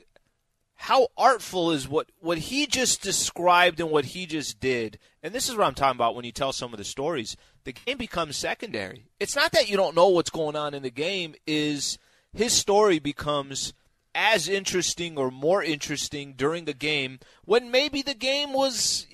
[0.85, 4.99] how artful is what what he just described and what he just did.
[5.23, 7.39] And this is what I'm talking about when you tell some of the stories.
[7.65, 9.07] The game becomes secondary.
[9.19, 11.37] It's not that you don't know what's going on in the game.
[11.47, 11.97] Is
[12.35, 13.73] his story becomes
[14.15, 19.07] as interesting or more interesting during the game when maybe the game was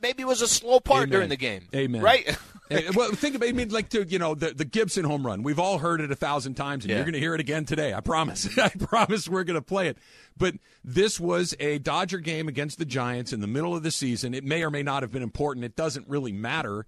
[0.00, 1.10] maybe it was a slow part Amen.
[1.10, 1.68] during the game.
[1.74, 2.02] Amen.
[2.02, 2.24] Right?
[2.68, 3.48] Hey, eh, well, think about.
[3.48, 5.42] I mean, like to you know the the Gibson home run.
[5.42, 6.96] We've all heard it a thousand times, and Yeah.
[6.96, 7.92] you're going to hear it again today.
[7.94, 8.58] I promise.
[8.58, 9.98] I promise we're going to play it.
[10.36, 14.34] But this was a Dodger game against the Giants in the middle of the season.
[14.34, 15.64] It may or may not have been important.
[15.64, 16.86] It doesn't really matter.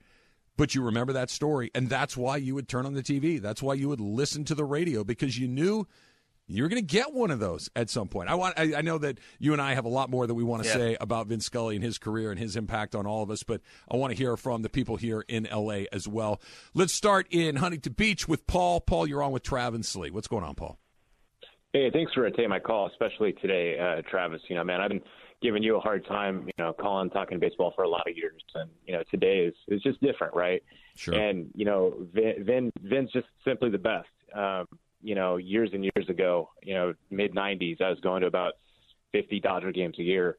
[0.57, 3.41] But you remember that story, and that's why you would turn on the TV.
[3.43, 5.89] That's why you would listen to the radio because you knew
[6.47, 8.29] you're going to get one of those at some point.
[8.29, 8.59] I want.
[8.59, 10.69] I, I know that you and I have a lot more that we want to
[10.69, 10.75] Yeah.
[10.75, 13.61] say about Vin Scully and his career and his impact on all of us, but
[13.91, 16.41] I want to hear from the people here in LA as well.
[16.75, 18.81] Let's start in Huntington Beach with Paul.
[18.81, 20.11] Paul, you're on with Travis Lee.
[20.11, 20.79] What's going on, Paul?
[21.73, 24.41] Hey, thanks for taking my call, especially today, uh, Travis.
[24.49, 25.03] You know, man, I've been
[25.43, 28.41] giving you a hard time, you know, calling, talking baseball for a lot of years,
[28.55, 30.63] and you know, today is is just different, right?
[30.95, 31.15] Sure.
[31.15, 34.07] And you know, Vin, Vin Vin's just simply the best.
[34.35, 34.67] Um,
[35.05, 38.55] you know, years and years ago, you know, mid '90s, I was going to about
[39.13, 40.39] 50 Dodger games a year.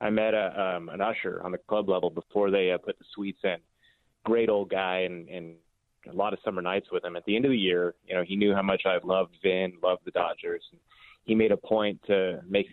[0.00, 3.04] I met a um, an usher on the club level before they uh, put the
[3.14, 3.56] suites in.
[4.24, 5.54] Great old guy, and and
[6.08, 7.16] a lot of summer nights with him.
[7.16, 9.74] At the end of the year, you know, he knew how much I loved Vin,
[9.82, 10.62] loved the Dodgers.
[10.70, 10.80] And
[11.24, 12.66] he made a point to make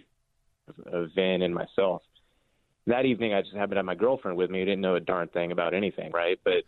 [0.85, 2.01] of Vin and myself.
[2.87, 4.99] That evening, I just happened to have my girlfriend with me who didn't know a
[4.99, 6.39] darn thing about anything, right?
[6.43, 6.63] But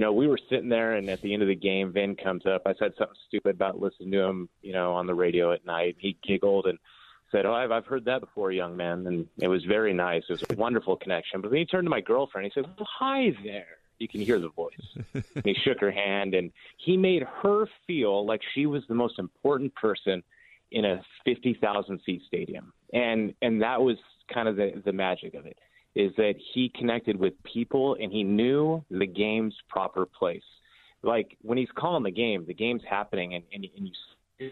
[0.00, 2.46] you know, we were sitting there, and at the end of the game, Vin comes
[2.46, 2.62] up.
[2.64, 5.96] I said something stupid about listening to him, you know, on the radio at night.
[5.98, 6.78] He giggled and
[7.30, 10.22] said, "Oh, I've I've heard that before, young man," and it was very nice.
[10.30, 11.42] It was a wonderful connection.
[11.42, 12.46] But then he turned to my girlfriend.
[12.46, 13.66] He said, well, "Hi there."
[13.98, 14.96] You can hear the voice.
[15.12, 19.18] and he shook her hand, and he made her feel like she was the most
[19.18, 20.22] important person
[20.70, 23.98] in a fifty thousand seat stadium, and and that was
[24.32, 25.58] kind of the the magic of it
[25.94, 30.42] is that he connected with people and he knew the game's proper place.
[31.02, 34.50] Like when he's calling the game, the game's happening and, and, and you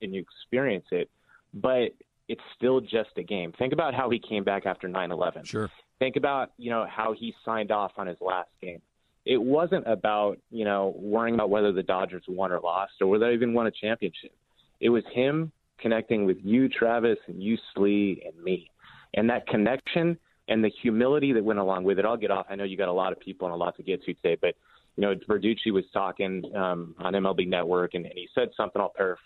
[0.00, 1.10] and you experience it,
[1.54, 1.92] but
[2.28, 3.52] it's still just a game.
[3.58, 5.46] Think about how he came back after 9/11.
[5.46, 5.70] Sure.
[5.98, 8.80] Think about you know how he signed off on his last game.
[9.24, 13.26] It wasn't about you know worrying about whether the Dodgers won or lost or whether
[13.26, 14.32] they even won a championship.
[14.80, 18.70] It was him connecting with you, Travis, and you, Slee, and me,
[19.14, 22.04] and that connection and the humility that went along with it.
[22.04, 22.46] I'll get off.
[22.50, 24.36] I know you got a lot of people and a lot to get to today,
[24.40, 24.54] but
[24.96, 28.82] you know, Verducci was talking um, on MLB Network, and, and he said something.
[28.82, 29.22] I'll paraphrase.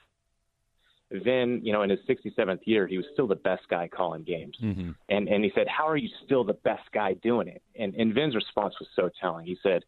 [1.24, 4.56] Then, you know, in his 67th year, he was still the best guy calling games.
[4.62, 4.90] Mm-hmm.
[5.08, 8.14] And and he said, "How are you still the best guy doing it?" And and
[8.14, 9.46] Vin's response was so telling.
[9.46, 9.82] He said,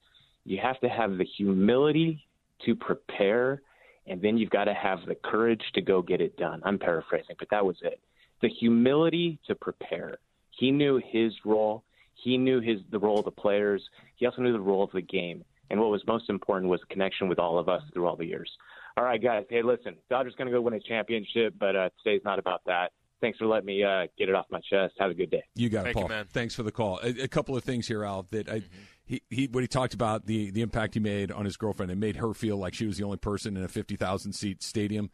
[0.44, 2.27] "You have to have the humility
[2.66, 3.62] to prepare,
[4.07, 7.37] and then you've got to have the courage to go get it done." I'm paraphrasing,
[7.38, 8.01] but that was it.
[8.42, 10.18] The humility to prepare.
[10.59, 11.85] He knew his role.
[12.14, 13.83] he knew his the role of the players.
[14.17, 15.45] He also knew the role of the game.
[15.71, 18.27] And what was most important was the connection with all of us through all the
[18.27, 18.51] years.
[18.97, 19.45] All right, guys.
[19.51, 22.93] Hey, listen, Dodgers going to go win a championship, but uh, today's not about that.
[23.21, 24.95] Thanks for letting me uh, get it off my chest.
[24.99, 25.43] Have a good day.
[25.55, 26.09] You got Thank it, you, Paul.
[26.11, 26.27] man.
[26.31, 27.01] Thanks for the call.
[27.03, 28.27] A, a couple of things here, Al.
[28.31, 28.62] That I,
[29.07, 31.90] he, he what he talked about the the impact he made on his girlfriend.
[31.90, 34.62] It made her feel like she was the only person in a fifty thousand seat
[34.62, 35.11] stadium.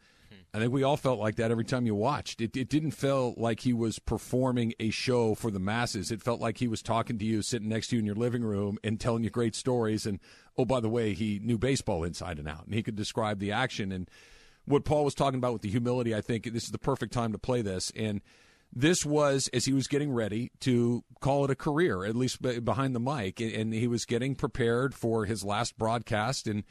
[0.53, 2.41] I think we all felt like that every time you watched.
[2.41, 6.11] It, it didn't feel like he was performing a show for the masses.
[6.11, 8.43] It felt like he was talking to you, sitting next to you in your living
[8.43, 10.05] room, and telling you great stories.
[10.05, 10.19] And
[10.57, 13.53] oh, by the way, he knew baseball inside and out, and he could describe the
[13.53, 13.93] action.
[13.93, 14.09] And
[14.65, 17.31] what Paul was talking about with the humility, I think this is the perfect time
[17.31, 17.89] to play this.
[17.95, 18.19] And
[18.73, 22.93] this was as he was getting ready to call it a career, at least behind
[22.93, 26.45] the mic, and- and he was getting prepared for his last broadcast.
[26.45, 26.63] And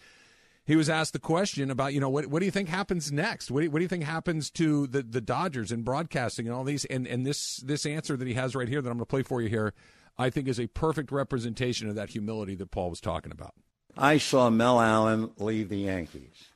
[0.71, 3.51] he was asked the question about, you know, what what do you think happens next?
[3.51, 6.55] What do you, what do you think happens to the, the Dodgers and broadcasting and
[6.55, 6.85] all these?
[6.85, 9.25] And and this this answer that he has right here that I'm going to play
[9.25, 9.75] for you here,
[10.17, 13.55] I think is a perfect representation of that humility that Paul was talking about.
[13.99, 16.51] I saw Mel Allen leave the Yankees.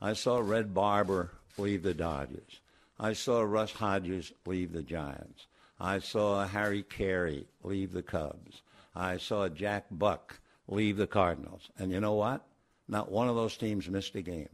[0.00, 2.60] I saw Red Barber leave the Dodgers.
[2.98, 5.46] I saw Russ Hodges leave the Giants.
[5.78, 8.62] I saw Harry Caray leave the Cubs.
[8.96, 11.68] I saw Jack Buck leave the Cardinals.
[11.78, 12.47] And you know what?
[12.88, 14.48] Not one of those teams missed a game.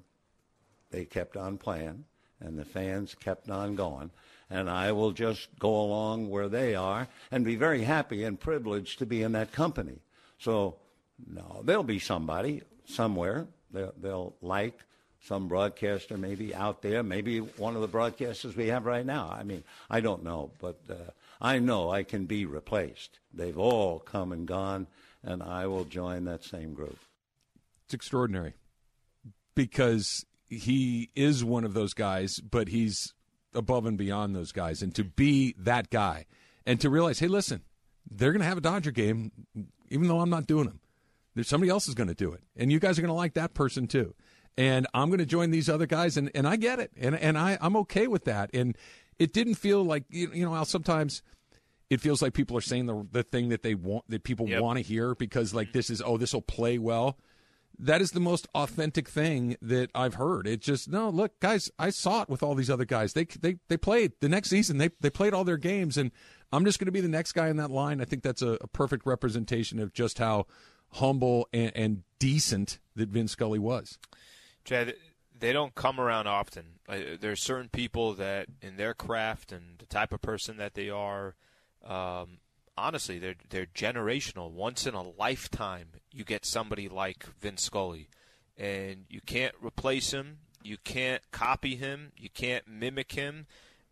[0.90, 2.04] They kept on playing,
[2.40, 4.10] and the fans kept on going.
[4.50, 8.98] And I will just go along where they are and be very happy and privileged
[8.98, 10.00] to be in that company.
[10.38, 10.76] So,
[11.26, 14.78] no, there'll be somebody somewhere they'll, they'll like
[15.20, 19.34] some broadcaster maybe out there, maybe one of the broadcasters we have right now.
[19.36, 20.94] I mean, I don't know, but uh,
[21.40, 23.18] I know I can be replaced.
[23.32, 24.86] They've all come and gone,
[25.22, 26.98] and I will join that same group.
[27.86, 28.54] It's extraordinary
[29.54, 33.14] because he is one of those guys, but he's
[33.54, 34.82] above and beyond those guys.
[34.82, 36.26] And to be that guy
[36.66, 37.62] and to realize, hey, listen,
[38.10, 39.32] they're going to have a Dodger game,
[39.90, 40.80] even though I'm not doing them.
[41.34, 43.34] There's somebody else is going to do it, and you guys are going to like
[43.34, 44.14] that person too.
[44.56, 47.36] And I'm going to join these other guys, and, and I get it, and and
[47.36, 48.50] I I'm okay with that.
[48.54, 48.78] And
[49.18, 51.22] it didn't feel like you you know Al, sometimes
[51.90, 54.62] it feels like people are saying the the thing that they want that people Yep.
[54.62, 57.18] want to hear because like this is oh this will play well.
[57.78, 60.46] That is the most authentic thing that I've heard.
[60.46, 61.70] It just no look, guys.
[61.78, 63.12] I saw it with all these other guys.
[63.12, 64.78] They they they played the next season.
[64.78, 66.12] They they played all their games, and
[66.52, 68.00] I'm just going to be the next guy in that line.
[68.00, 70.46] I think that's a, a perfect representation of just how
[70.92, 73.98] humble and, and decent that Vin Scully was.
[74.64, 74.94] Chad,
[75.36, 76.78] they don't come around often.
[76.88, 80.90] There are certain people that, in their craft and the type of person that they
[80.90, 81.34] are,
[81.84, 82.38] um,
[82.76, 84.50] honestly, they're they're generational.
[84.50, 88.08] Once in a lifetime, you get somebody like Vin Scully,
[88.56, 90.38] and you can't replace him.
[90.62, 92.12] You can't copy him.
[92.16, 93.46] You can't mimic him.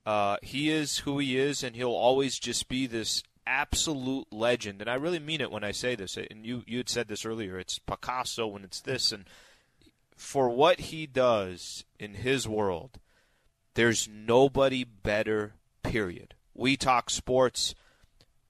[0.05, 4.81] Uh, he is who he is, and he'll always just be this absolute legend.
[4.81, 6.17] And I really mean it when I say this.
[6.17, 7.59] And you you had said this earlier.
[7.59, 9.25] It's Picasso, when it's this, and
[10.17, 12.99] for what he does in his world,
[13.75, 16.35] there's nobody better, period.
[16.55, 17.75] We talk sports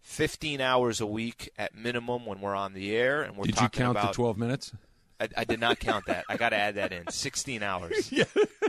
[0.03, 3.61] 15 hours a week at minimum when we're on the air, and we're Did you
[3.62, 4.12] talking count about.
[4.12, 4.73] the 12 minutes?
[5.21, 6.25] I, I did not count that.
[6.29, 7.09] I got to add that in.
[7.09, 8.11] 16 hours.
[8.12, 8.25] yeah.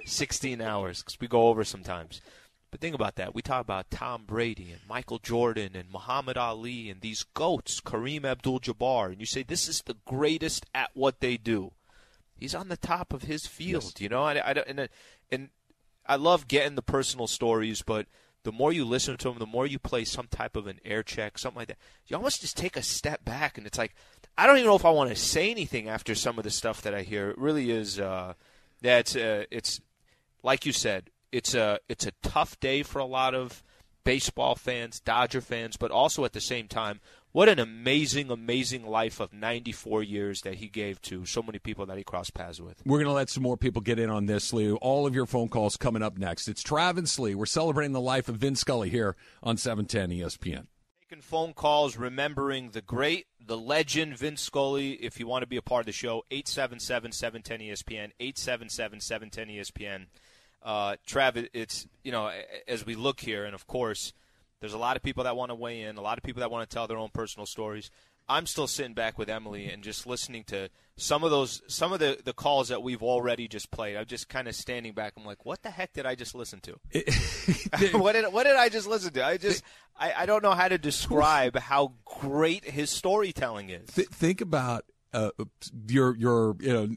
[0.06, 2.22] 16 hours because we go over sometimes.
[2.70, 3.36] But think about that.
[3.36, 8.26] We talk about Tom Brady and Michael Jordan and Muhammad Ali and these goats, Kareem
[8.26, 11.72] Abdul-Jabbar, and you say this is the greatest at what they do.
[12.36, 14.24] He's on the top of his field, you know.
[14.24, 14.90] I, I don't- and
[15.32, 15.50] and
[16.06, 18.08] I love getting the personal stories, but
[18.44, 21.04] the more you listen to them, the more you play some type of an air
[21.04, 21.78] check, something like that.
[22.08, 23.96] You almost just take a step back, and it's like
[24.38, 26.82] I don't even know if I want to say anything after some of the stuff
[26.82, 27.30] that I hear.
[27.30, 28.00] It really is.
[28.00, 28.34] Uh,
[28.82, 29.80] yeah, it's uh, it's
[30.44, 33.64] like you said, it's a it's a tough day for a lot of
[34.04, 37.00] baseball fans, Dodger fans, but also at the same time,
[37.34, 41.86] what an amazing, amazing life of 94 years that he gave to so many people
[41.88, 42.82] that he crossed paths with.
[42.86, 44.72] We're going to let some more people get in on this, Slee.
[44.72, 46.48] All of your phone calls coming up next.
[46.48, 47.36] It's Travis Slee.
[47.36, 50.68] We're celebrating the life of Vin Scully here on E 710 ESPN.
[51.10, 54.94] Taking phone calls, remembering the great, the legend, Vin Scully.
[54.94, 60.06] If you want to be a part of the show, 877-710-ESPN, 877-710-ESPN.
[60.62, 62.32] Uh, Trav, it's, you know,
[62.68, 64.14] as we look here, and of course,
[64.64, 66.50] there's a lot of people that want to weigh in, a lot of people that
[66.50, 67.92] want to tell their own personal stories.
[68.30, 72.00] I'm still sitting back with Emily and just listening to some of those, some of
[72.00, 73.98] the, the calls that we've already just played.
[73.98, 75.16] I'm just kind of standing back.
[75.18, 76.80] I'm like, what the heck did I just listen to?
[77.98, 79.26] what did what did I just listen to?
[79.26, 79.66] I just
[80.00, 83.90] I, I don't know how to describe how great his storytelling is.
[83.90, 85.32] Th- think about uh,
[85.90, 86.96] your your you know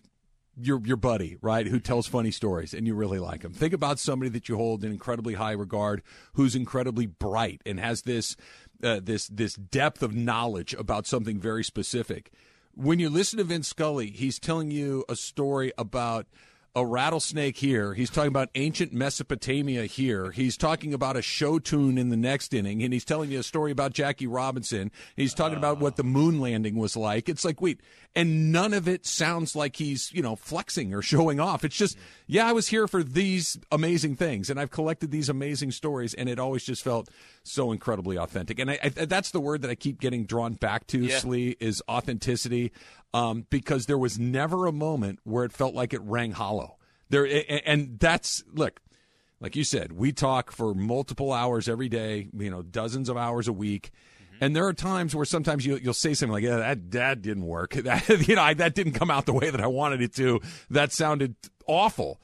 [0.60, 3.52] your your buddy, right, who tells funny stories and you really like him.
[3.52, 6.02] Think about somebody that you hold in incredibly high regard,
[6.34, 8.36] who's incredibly bright and has this
[8.82, 12.30] uh, this this depth of knowledge about something very specific.
[12.74, 16.26] When you listen to Vin Scully, he's telling you a story about
[16.76, 17.94] a rattlesnake here.
[17.94, 20.30] He's talking about ancient Mesopotamia here.
[20.30, 23.42] He's talking about a show tune in the next inning, and he's telling you a
[23.42, 24.92] story about Jackie Robinson.
[25.16, 27.30] He's talking about what the moon landing was like.
[27.30, 27.80] It's like, wait,
[28.14, 31.64] and none of it sounds like he's, you know, flexing or showing off.
[31.64, 35.70] It's just, yeah, I was here for these amazing things, and I've collected these amazing
[35.70, 37.08] stories, and it always just felt
[37.42, 38.58] so incredibly authentic.
[38.58, 41.18] And I, I, that's the word that I keep getting drawn back to, Yeah.
[41.20, 42.70] Slee, is authenticity
[43.16, 46.76] um, because there was never a moment where it felt like it rang hollow.
[47.08, 47.26] There
[47.64, 48.80] and that's look,
[49.40, 53.48] like you said, we talk for multiple hours every day, you know, dozens of hours
[53.48, 53.90] a week.
[54.38, 57.46] And there are times where sometimes you, you'll say something like, "Yeah, that that didn't
[57.46, 57.74] work.
[57.84, 60.40] That you know, I, that didn't come out the way that I wanted it to.
[60.68, 62.20] That sounded awful."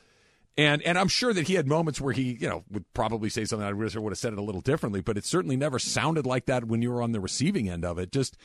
[0.58, 3.46] And and I'm sure that he had moments where he, you know, would probably say
[3.46, 5.78] something I wish I would have said it a little differently, but it certainly never
[5.78, 8.12] sounded like that when you were on the receiving end of it.
[8.12, 8.36] Just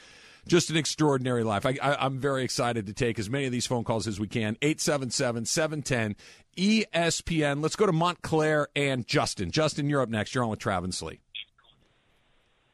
[0.48, 1.66] just an extraordinary life.
[1.66, 4.28] I, I, I'm very excited to take as many of these phone calls as we
[4.28, 4.58] can.
[4.62, 6.16] 877 710
[6.58, 7.62] ESPN.
[7.62, 9.52] Let's go to Montclair and Justin.
[9.52, 10.34] Justin, you're up next.
[10.34, 11.20] You're on with Travis Lee.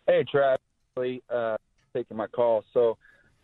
[0.08, 0.60] Hey, Travis,
[1.30, 1.58] uh,
[1.94, 2.64] taking my call.
[2.74, 2.98] So,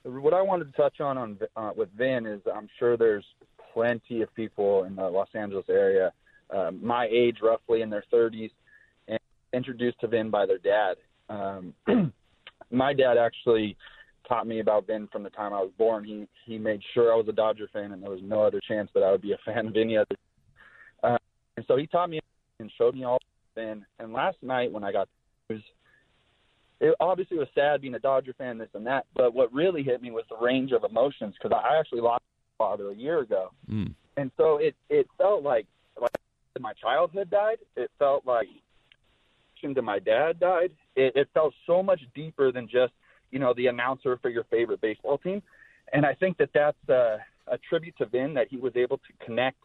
[0.03, 3.25] what I wanted to touch on on uh, with Vin is I'm sure there's
[3.73, 6.11] plenty of people in the Los Angeles area,
[6.49, 8.51] uh, my age roughly in their 30s,
[9.07, 9.19] and
[9.53, 10.95] introduced to Vin by their dad.
[11.29, 11.73] Um,
[12.71, 13.77] my dad actually
[14.29, 16.05] taught me about Vin from the time I was born.
[16.05, 18.89] He he made sure I was a Dodger fan, and there was no other chance
[18.93, 20.15] that I would be a fan of any other.
[21.03, 21.17] Uh,
[21.57, 22.19] and so he taught me
[22.59, 23.19] and showed me all
[23.55, 23.85] Vin.
[23.99, 25.09] And last night when I got
[25.49, 25.63] the news,
[26.79, 29.05] it obviously was sad being a Dodger fan, this and that.
[29.15, 32.23] But what really hit me was the range of emotions because I actually lost
[32.59, 33.93] my father a year ago, Mm.
[34.15, 35.65] and so it it felt like
[35.99, 36.11] like
[36.59, 37.57] my childhood died.
[37.75, 38.47] It felt like
[39.61, 40.71] to my dad died.
[40.95, 42.93] It, it felt so much deeper than just
[43.31, 45.41] you know the announcer for your favorite baseball team,
[45.93, 49.25] and I think that that's uh, a tribute to Vin that he was able to
[49.25, 49.57] connect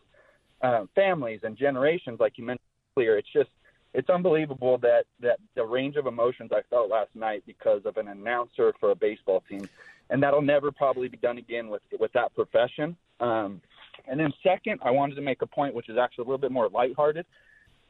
[0.63, 2.65] uh, families and generations, like you mentioned
[2.97, 3.19] earlier.
[3.19, 3.51] It's just
[3.93, 8.09] it's unbelievable that that the range of emotions I felt last night because of an
[8.09, 9.69] announcer for a baseball team,
[10.11, 12.97] and that'll never probably be done again with with that profession.
[13.21, 13.61] Um,
[14.07, 16.53] and then second, I wanted to make a point which is actually a little bit
[16.53, 17.25] more lighthearted.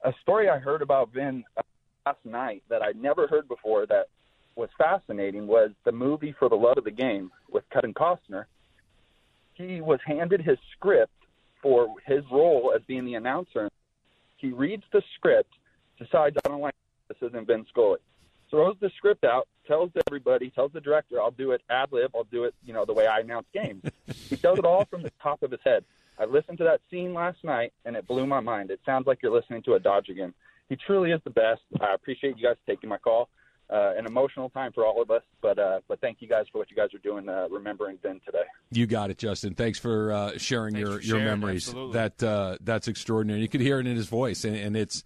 [0.04, 1.62] A story I heard about Vin uh,
[2.04, 4.08] last night that I'd never heard before that
[4.56, 8.44] was fascinating was the movie For the Love of the Game with Kevin Costner.
[9.54, 11.12] He was handed his script
[11.62, 13.70] for his role as being the announcer.
[14.36, 15.52] He reads the script,
[15.98, 16.74] decides I don't like
[17.08, 17.98] this isn't Vin Scully.
[18.50, 22.24] Throws the script out, tells everybody, tells the director, I'll do it ad lib, I'll
[22.24, 23.82] do it, you know, the way I announce games.
[24.28, 25.84] he does it all from the top of his head.
[26.18, 28.70] I listened to that scene last night and it blew my mind.
[28.70, 30.34] It sounds like you're listening to a Dodger game.
[30.68, 31.62] He truly is the best.
[31.80, 33.28] I appreciate you guys taking my call.
[33.74, 36.58] Uh, an emotional time for all of us, but uh, but thank you guys for
[36.58, 38.44] what you guys are doing, uh, remembering Vin today.
[38.70, 39.54] You got it, Justin.
[39.54, 41.66] Thanks for uh, sharing Thanks your, for your sharing, memories.
[41.66, 41.92] absolutely.
[41.94, 43.40] That uh, that's extraordinary.
[43.40, 45.02] You could hear it in his voice, and, and it's.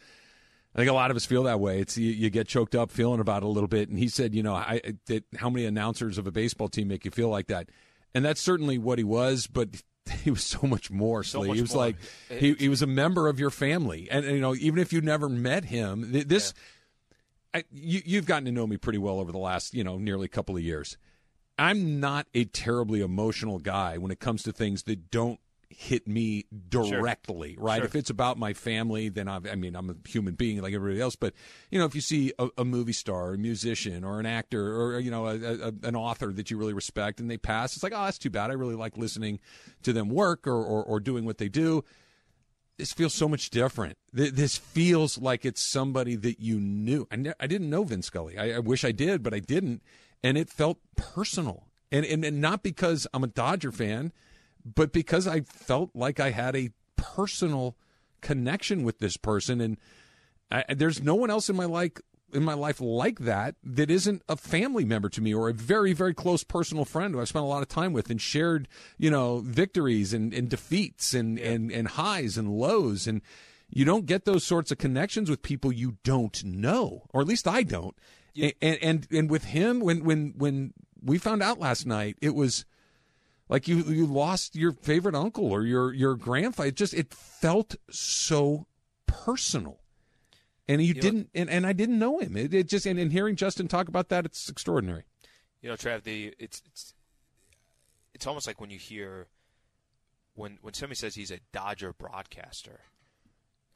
[0.74, 1.80] I think a lot of us feel that way.
[1.80, 3.88] It's you, you get choked up feeling about it a little bit.
[3.88, 7.06] And he said, you know, I that how many announcers of a baseball team make
[7.06, 7.70] you feel like that,
[8.14, 9.46] and that's certainly what he was.
[9.46, 9.82] But
[10.24, 11.24] he was so much more.
[11.24, 11.84] So much he was more.
[11.86, 11.96] like
[12.28, 15.00] he he was a member of your family, and, and, you know, even if you
[15.00, 16.52] never met him, th- this.
[17.58, 20.28] I, you, you've gotten to know me pretty well over the last, you know, nearly
[20.28, 20.96] couple of years.
[21.58, 25.40] I'm not a terribly emotional guy when it comes to things that don't
[25.70, 27.78] hit me directly, right?
[27.78, 27.84] Sure.
[27.84, 31.00] If it's about my family, then I've, I mean, I'm a human being like everybody
[31.00, 31.16] else.
[31.16, 31.34] But
[31.70, 34.98] you know, if you see a, a movie star, a musician, or an actor, or
[34.98, 37.92] you know, a, a, an author that you really respect, and they pass, it's like,
[37.94, 38.50] oh, that's too bad.
[38.50, 39.40] I really like listening
[39.82, 41.84] to them work or, or, or doing what they do
[42.78, 43.98] this feels so much different.
[44.12, 47.06] This feels like it's somebody that you knew.
[47.10, 48.38] I, ne- I didn't know Vin Scully.
[48.38, 49.82] I, I wish I did, but I didn't.
[50.22, 51.66] And it felt personal.
[51.90, 54.12] And, and, and not because I'm a Dodger fan,
[54.64, 57.76] but because I felt like I had a personal
[58.20, 59.60] connection with this person.
[59.60, 59.76] And
[60.50, 62.00] I, there's no one else in my like
[62.32, 65.92] in my life like that that isn't a family member to me or a very
[65.92, 69.10] very close personal friend who I've spent a lot of time with and shared you
[69.10, 73.06] know victories and, and defeats and, and and highs and lows.
[73.06, 73.22] And
[73.70, 77.48] you don't get those sorts of connections with people you don't know or at least
[77.48, 77.96] I don't.
[78.40, 82.64] And, and and with him when when when we found out last night it was
[83.48, 86.68] like you you lost your favorite uncle or your your grandfather.
[86.68, 88.66] It just it felt so
[89.06, 89.80] personal
[90.68, 93.12] and you, know- didn't and, and i didn't know him it, it just and, and
[93.12, 95.04] hearing justin talk about that it's extraordinary
[95.62, 96.94] You know, Trav, the it's it's
[98.14, 99.26] it's almost like when you hear
[100.34, 102.80] when when somebody says he's a Dodger broadcaster,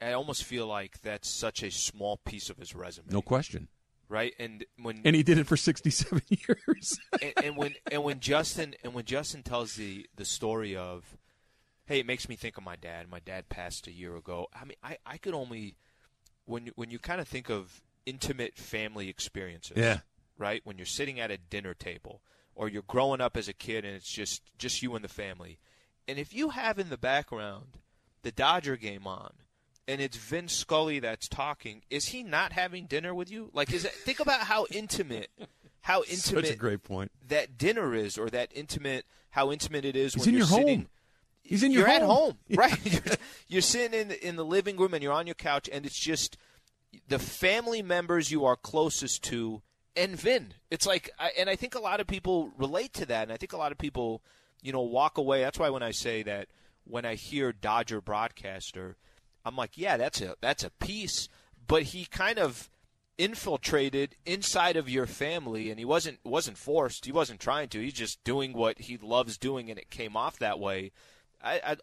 [0.01, 3.07] I almost feel like that's such a small piece of his resume.
[3.11, 3.67] No question.
[4.09, 6.99] Right, and when And he did it for 67 years.
[7.21, 11.17] and, and when and when Justin and when Justin tells the the story of,
[11.85, 13.09] hey, it makes me think of my dad.
[13.09, 14.47] My dad passed a year ago.
[14.53, 15.75] I mean, I I could only
[16.45, 19.77] when when you kind of think of intimate family experiences.
[19.77, 19.99] Yeah.
[20.37, 22.21] Right when you're sitting at a dinner table
[22.55, 25.59] or you're growing up as a kid and it's just just you and the family,
[26.07, 27.77] and if you have in the background
[28.23, 29.33] the Dodger game on.
[29.85, 31.81] And it's Vin Scully that's talking.
[31.89, 33.49] Is he not having dinner with you?
[33.51, 33.91] Like, is it?
[33.91, 35.27] Think about how intimate,
[35.81, 37.11] how intimate Such a great point.
[37.27, 40.77] that dinner is, or that intimate, how intimate it is when you're your sitting.
[40.79, 40.87] home.
[41.43, 42.09] He's in your you're at home.
[42.09, 42.79] home, right?
[43.05, 43.15] You're,
[43.47, 46.37] you're sitting in in the living room and you're on your couch, and it's just
[47.07, 49.61] the family members you are closest to,
[49.95, 50.53] and Vin.
[50.71, 53.37] It's like, I- and I think a lot of people relate to that, and I
[53.37, 54.21] think a lot of people,
[54.61, 55.41] you know, walk away.
[55.41, 56.47] That's why when I say that,
[56.85, 58.95] when I hear Dodger broadcaster,
[59.45, 61.27] I'm like, yeah, that's a that's a piece,
[61.67, 62.69] but he kind of
[63.17, 67.93] infiltrated inside of your family and he wasn't wasn't forced he wasn't trying to he's
[67.93, 70.91] just doing what he loves doing and it came off that way
[71.43, 71.77] I, I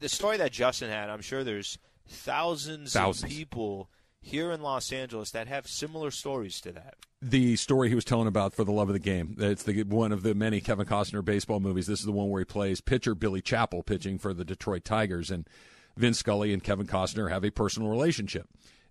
[0.00, 3.24] the story that Justin had I'm sure there's thousands, Thousands.
[3.32, 3.90] of people
[4.20, 8.28] here in Los Angeles that have similar stories to that the story he was telling
[8.28, 9.36] about for the love of the game.
[9.38, 11.86] It's the one of the many Kevin Costner baseball movies.
[11.86, 15.30] This is the one where he plays pitcher Billy Chapel pitching for the Detroit Tigers,
[15.30, 15.48] and
[15.96, 18.48] Vin Scully and Kevin Costner have a personal relationship.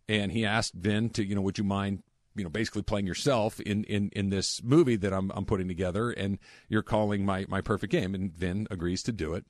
[0.07, 2.03] And he asked Vin to, you know, would you mind,
[2.35, 6.11] you know, basically playing yourself in in in this movie that I'm I'm putting together,
[6.11, 9.45] and you're calling my my perfect game, and Vin agrees to do it,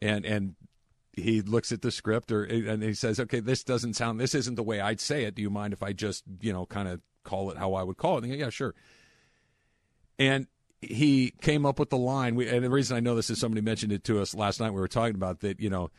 [0.00, 0.54] and and
[1.12, 4.20] he looks at the script or and he says, "Okay, this doesn't sound.
[4.20, 5.34] This isn't the way I'd say it.
[5.34, 7.96] Do you mind if I just, you know, kind of call it how I would
[7.96, 8.74] call it?" And yeah, sure.
[10.18, 10.46] And
[10.80, 12.34] he came up with the line.
[12.34, 14.70] We, and the reason I know this is somebody mentioned it to us last night.
[14.70, 15.60] We were talking about that.
[15.60, 15.90] You know,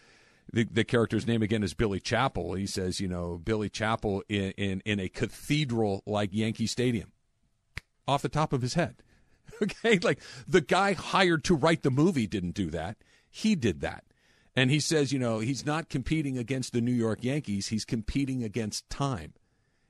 [0.52, 2.54] the the character's name again is Billy Chapel.
[2.54, 7.12] He says, you know, Billy Chapel in in, in a cathedral like Yankee Stadium,
[8.08, 8.96] off the top of his head.
[9.62, 12.98] Okay, like the guy hired to write the movie didn't do that.
[13.38, 14.06] He did that.
[14.56, 18.44] And he says, you know, he's not competing against the New York Yankees, he's competing
[18.46, 19.34] against time.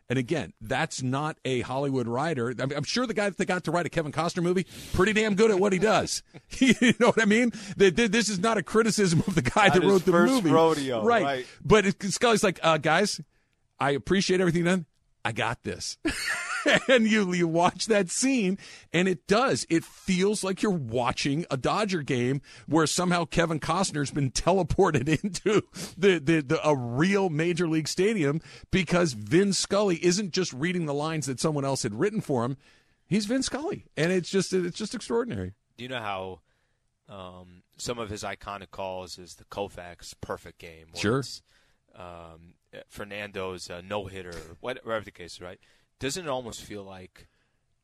[0.09, 2.49] And again, that's not a Hollywood writer.
[2.59, 4.65] I mean, I'm sure the guy that they got to write a Kevin Costner movie,
[4.93, 6.23] pretty damn good at what he does.
[6.57, 7.51] you know what I mean?
[7.77, 10.49] Th- th- This is not a criticism of the guy Not that wrote the movie.
[10.49, 11.23] rodeo, right?
[11.23, 11.45] right.
[11.63, 13.21] But Scully's like, uh, guys,
[13.79, 14.85] I appreciate everything done.
[15.23, 15.97] I got this.
[16.87, 18.57] and you you watch that scene,
[18.93, 19.65] and it does.
[19.69, 25.61] It feels like you're watching a Dodger game where somehow Kevin Costner's been teleported into
[25.97, 28.41] the, the, the a real major league stadium
[28.71, 32.57] because Vin Scully isn't just reading the lines that someone else had written for him.
[33.07, 35.53] He's Vin Scully, and it's just it's just extraordinary.
[35.77, 36.39] do you know how
[37.07, 41.21] um, some of his iconic calls is the Koufax perfect game Sure.
[41.95, 42.55] um,
[42.89, 45.59] Fernando's uh, no hitter whatever the case right
[45.99, 47.27] doesn't it almost feel like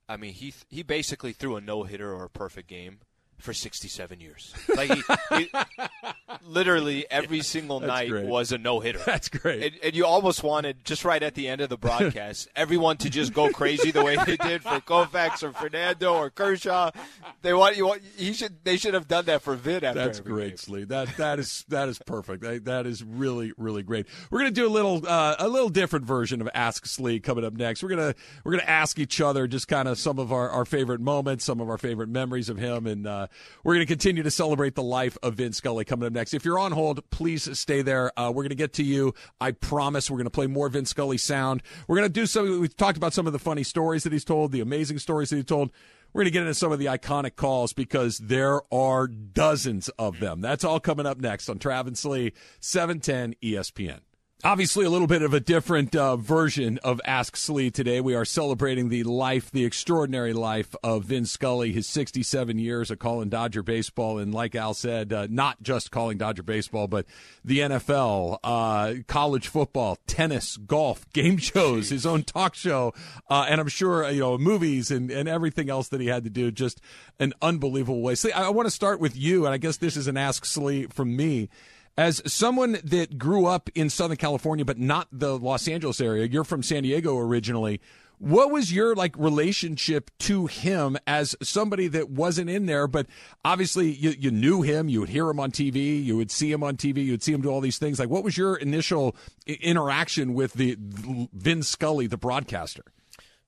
[0.07, 2.99] I mean he he basically threw a no hitter or a perfect game
[3.41, 5.03] for 67 years like he,
[5.37, 5.49] he
[6.45, 8.25] literally every single night great.
[8.25, 9.63] was a no hitter That's great.
[9.63, 13.09] and, and you almost wanted just right at the end of the broadcast everyone to
[13.09, 16.91] just go crazy the way they did for Koufax or Fernando or Kershaw.
[17.41, 17.87] They want you.
[17.87, 18.63] Want, he should.
[18.63, 19.99] They should have done that for Vin after.
[19.99, 20.59] That's great.
[20.59, 20.83] Slee.
[20.83, 22.43] That that is that is perfect.
[22.43, 24.07] That, that is really really great.
[24.29, 27.53] We're gonna do a little uh, a little different version of Ask Slee coming up
[27.53, 27.83] next.
[27.83, 31.01] We're gonna we're gonna ask each other just kind of some of our, our favorite
[31.01, 33.27] moments, some of our favorite memories of him, and uh,
[33.63, 36.33] we're gonna continue to celebrate the life of Vin Scully coming up next.
[36.33, 38.11] If you're on hold, please stay there.
[38.17, 39.13] Uh, we're gonna get to you.
[39.39, 40.09] I promise.
[40.09, 41.63] We're gonna play more Vin Scully sound.
[41.87, 42.61] We're gonna do some.
[42.61, 45.37] We've talked about some of the funny stories that he's told, the amazing stories that
[45.37, 45.71] he told.
[46.13, 50.19] We're going to get into some of the iconic calls because there are dozens of
[50.19, 50.41] them.
[50.41, 54.01] That's all coming up next on Travis Lee, 710 ESPN.
[54.43, 58.01] Obviously, a little bit of a different uh, version of Ask Slee today.
[58.01, 62.97] We are celebrating the life, the extraordinary life of Vin Scully, his 67 years of
[62.97, 64.17] calling Dodger baseball.
[64.17, 67.05] And like Al said, uh, not just calling Dodger baseball, but
[67.45, 72.95] the NFL, uh, college football, tennis, golf, game shows, his own talk show,
[73.29, 76.31] uh, and I'm sure, you know, movies and, and everything else that he had to
[76.31, 76.49] do.
[76.49, 76.81] Just
[77.19, 78.15] an unbelievable way.
[78.15, 80.45] Slee, I, I want to start with you, and I guess this is an Ask
[80.45, 81.47] Slee from me.
[81.97, 86.43] As someone that grew up in Southern California, but not the Los Angeles area, you're
[86.43, 87.81] from San Diego originally.
[88.17, 93.07] What was your like relationship to him as somebody that wasn't in there, but
[93.43, 96.63] obviously you, you knew him, you would hear him on TV, you would see him
[96.63, 97.99] on TV, you would see him do all these things.
[97.99, 99.15] Like, what was your initial
[99.47, 102.83] interaction with the Vin Scully, the broadcaster?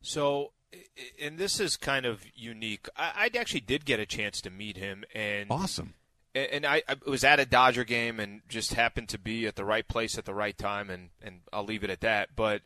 [0.01, 0.53] So,
[1.21, 2.87] and this is kind of unique.
[2.97, 5.93] I, I actually did get a chance to meet him, and Awesome.
[6.35, 9.65] And I, I was at a Dodger game and just happened to be at the
[9.65, 12.29] right place at the right time, and, and I'll leave it at that.
[12.35, 12.63] But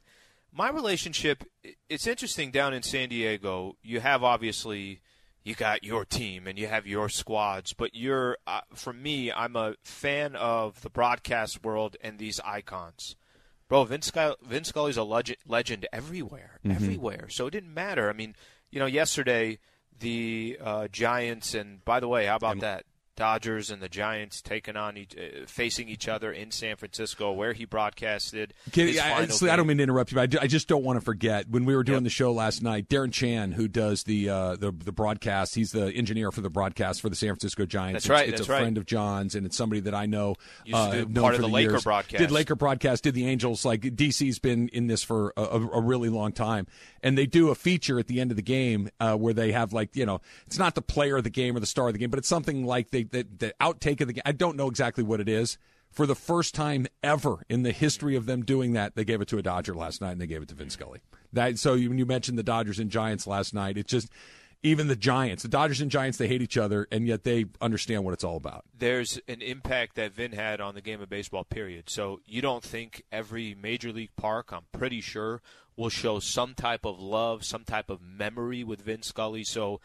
[0.53, 1.43] my relationship,
[1.89, 3.76] it's interesting down in San Diego.
[3.84, 5.01] You have obviously
[5.43, 9.55] you got your team and you have your squads, but you're uh, for me, I'm
[9.55, 13.15] a fan of the broadcast world and these icons.
[13.70, 14.11] Bro, Vince,
[14.41, 16.76] Vin Scully's a legend, legend everywhere, mm-hmm.
[16.76, 17.28] everywhere.
[17.30, 18.09] So it didn't matter.
[18.09, 18.36] I mean,
[18.72, 19.59] you know, yesterday
[19.99, 22.86] the uh, Giants and by the way, how about that?
[23.18, 27.51] Dodgers and the Giants taking on each, uh, facing each other in San Francisco, where
[27.51, 28.53] he broadcasted.
[28.78, 31.03] I, I, don't mean to interrupt you, but I, do, I, just don't want to
[31.03, 32.03] forget when we were doing yep.
[32.03, 32.88] the show last night.
[32.88, 37.01] Darren Chan, who does the, uh, the the broadcast, he's the engineer for the broadcast
[37.01, 37.95] for the San Francisco Giants.
[37.95, 38.30] That's it's, right.
[38.30, 38.59] It's that's a right.
[38.59, 40.36] friend of John's, and it's somebody that I know.
[40.72, 41.84] Uh, part of the, the Laker years.
[41.84, 42.20] broadcast.
[42.20, 43.03] Did Laker broadcast?
[43.03, 43.65] Did the Angels?
[43.65, 46.68] Like DC's been in this for a, a, really long time,
[47.08, 49.72] and they do a feature at the end of the game uh, where they have
[49.72, 51.99] like you know it's not the player of the game or the star of the
[51.99, 54.24] game, but it's something like the, the out take of the game.
[54.26, 55.58] I don't know exactly what it is.
[55.89, 59.30] For the first time ever in the history of them doing that, they gave it
[59.30, 60.99] to a Dodger last night, and they gave it to Vin Scully.
[61.32, 64.10] That so when you mentioned the Dodgers and Giants last night, it just
[64.64, 68.03] even the Giants, the Dodgers and Giants, they hate each other, and yet they understand
[68.03, 68.66] what it's all about.
[68.78, 71.89] There's an impact that Vin had on the game of baseball, period.
[71.89, 75.41] So you don't think every major league park, I'm pretty sure,
[75.76, 79.43] will show some type of love, some type of memory with Vin Scully.
[79.43, 79.80] So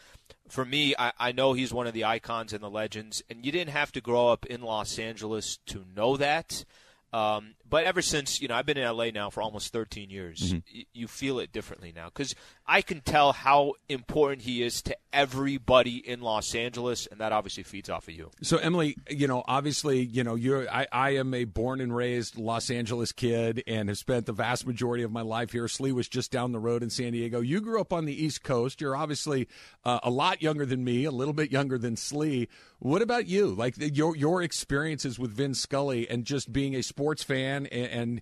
[0.48, 3.52] for me, I, I know he's one of the icons and the legends, and you
[3.52, 6.64] didn't have to grow up in Los Angeles to know that.
[7.12, 10.52] Um, but ever since you know, I've been in LA now for almost 13 years.
[10.52, 10.58] Mm-hmm.
[10.74, 12.34] Y- you feel it differently now because
[12.66, 17.62] I can tell how important he is to everybody in Los Angeles, and that obviously
[17.62, 18.30] feeds off of you.
[18.42, 22.36] So, Emily, you know, obviously, you know, you're I, I am a born and raised
[22.36, 25.66] Los Angeles kid and have spent the vast majority of my life here.
[25.66, 27.40] Slee was just down the road in San Diego.
[27.40, 28.80] You grew up on the East Coast.
[28.80, 29.48] You're obviously
[29.84, 32.48] uh, a lot younger than me, a little bit younger than Slee.
[32.78, 33.48] What about you?
[33.48, 38.20] Like your your experiences with Vin Scully and just being a sports fan and, and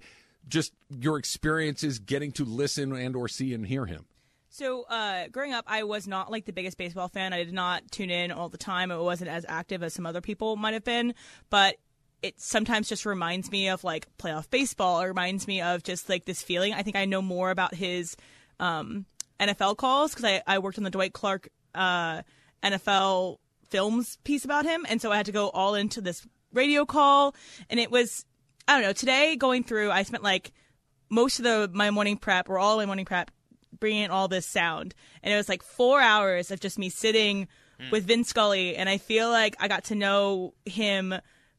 [0.48, 4.06] just your experiences getting to listen and or see and hear him.
[4.52, 7.32] So, uh, growing up, I was not like the biggest baseball fan.
[7.32, 8.90] I did not tune in all the time.
[8.90, 11.14] It wasn't as active as some other people might have been,
[11.50, 11.76] but
[12.20, 15.00] it sometimes just reminds me of like playoff baseball.
[15.00, 16.74] It reminds me of just like this feeling.
[16.74, 18.16] I think I know more about his
[18.58, 19.06] um,
[19.38, 22.22] NFL calls because I, I worked on the Dwight Clark uh,
[22.62, 23.38] NFL
[23.68, 27.34] films piece about him, and so I had to go all into this radio call,
[27.70, 28.24] and it was
[28.70, 28.92] I don't know.
[28.92, 30.52] Today, going through, I spent like
[31.10, 33.32] most of the my morning prep or all my morning prep
[33.80, 34.94] bringing in all this sound.
[35.24, 37.48] And it was like four hours of just me sitting
[37.80, 37.90] mm.
[37.90, 38.76] with Vin Scully.
[38.76, 41.12] And I feel like I got to know him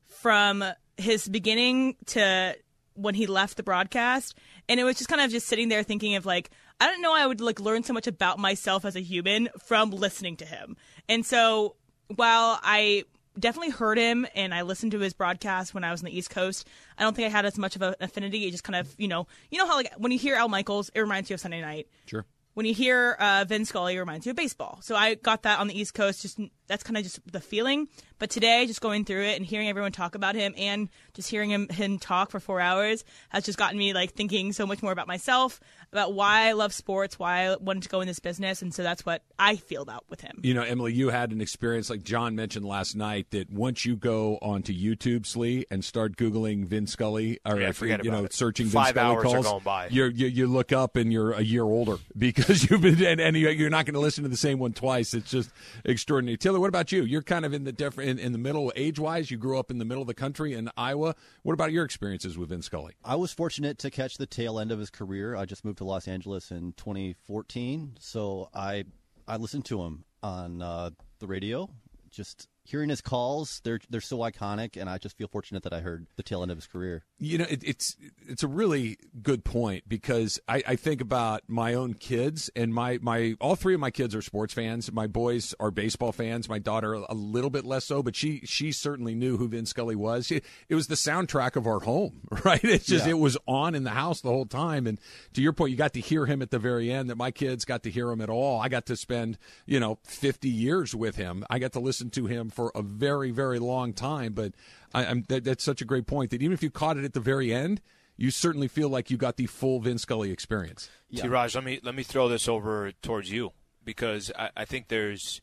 [0.06, 0.64] from
[0.96, 2.56] his beginning to
[2.94, 4.38] when he left the broadcast.
[4.70, 6.50] And it was just kind of just sitting there thinking of like,
[6.80, 9.92] I don't know, I would like learn so much about myself as a human from
[9.92, 10.78] listening to him.
[11.10, 11.76] And so
[12.08, 13.04] while I
[13.40, 16.30] definitely heard him and I listened to his broadcast when I was on the East
[16.30, 16.68] Coast.
[16.98, 18.46] I don't think I had as much of an affinity.
[18.46, 20.90] It just kind of, you know, you know how like when you hear Al Michaels,
[20.94, 21.88] it reminds you of Sunday night.
[22.06, 22.26] Sure.
[22.54, 24.80] When you hear uh, Vin Scully, it reminds you of baseball.
[24.82, 26.22] So I got that on the East Coast.
[26.22, 27.88] Just that's kind of just the feeling.
[28.22, 31.50] But today, just going through it and hearing everyone talk about him and just hearing
[31.50, 34.92] him, him talk for four hours has just gotten me like thinking so much more
[34.92, 35.60] about myself,
[35.92, 38.84] about why I love sports, why I wanted to go in this business, and so
[38.84, 40.40] that's what I feel about with him.
[40.44, 43.96] You know, Emily, you had an experience like John mentioned last night that once you
[43.96, 48.34] go onto YouTube, Slee, and start googling Vin Scully, or yeah, forget you know, it.
[48.34, 49.88] searching Five Vin Scully hours calls, are going by.
[49.88, 53.72] you you look up and you're a year older because you've been and, and you're
[53.72, 55.16] not going to listen to the same one twice.
[55.16, 55.50] It's just
[55.84, 56.38] extraordinary.
[56.38, 57.02] Taylor, what about you?
[57.02, 59.32] You're kind of in the different in, in the middle age wise.
[59.32, 61.16] You grew up in the middle of the country in Iowa.
[61.42, 62.94] What about your experiences with Vin Scully?
[63.04, 65.36] I was fortunate to catch the tail end of his career.
[65.36, 68.84] I just moved to Los Angeles in 2014, so I
[69.28, 71.70] I listened to him on uh, the radio.
[72.12, 75.80] Just hearing his calls, they're they're so iconic, and I just feel fortunate that I
[75.80, 77.06] heard the tail end of his career.
[77.24, 77.96] You know, it, it's
[78.28, 82.98] it's a really good point because I, I think about my own kids and my
[83.00, 84.92] my all three of my kids are sports fans.
[84.92, 86.50] My boys are baseball fans.
[86.50, 89.96] My daughter a little bit less so, but she she certainly knew who Vin Scully
[89.96, 90.32] was.
[90.32, 92.64] It, it was the soundtrack of our home, right?
[92.64, 93.12] It's just yeah.
[93.12, 94.88] it was on in the house the whole time.
[94.88, 95.00] And
[95.34, 97.12] to your point, you got to hear him at the very end.
[97.12, 98.60] That my kids got to hear him at all.
[98.60, 101.46] I got to spend you know fifty years with him.
[101.52, 104.34] I got to listen to him for a very, very long time.
[104.34, 104.54] But
[104.94, 107.20] I, that, that's such a great point that even if you caught it at the
[107.20, 107.82] very end,
[108.18, 110.90] you certainly feel like you got the full Vin Scully experience.
[111.10, 111.28] Yeah.
[111.28, 113.52] Raj, let me let me throw this over towards you
[113.84, 115.42] because I, I think there's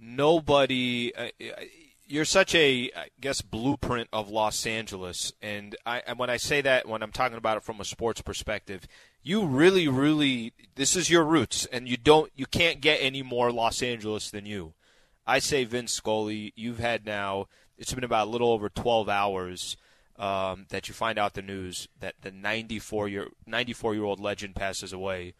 [0.00, 1.12] nobody.
[1.16, 1.28] Uh,
[2.08, 6.60] you're such a, I guess, blueprint of Los Angeles, and I and when I say
[6.60, 8.86] that, when I'm talking about it from a sports perspective,
[9.22, 13.50] you really, really, this is your roots, and you don't, you can't get any more
[13.50, 14.74] Los Angeles than you.
[15.26, 17.48] I say Vin Scully, you've had now
[17.78, 19.76] it's been about a little over 12 hours
[20.18, 24.54] um, that you find out the news that the 94 year 94 year old legend
[24.54, 25.34] passes away.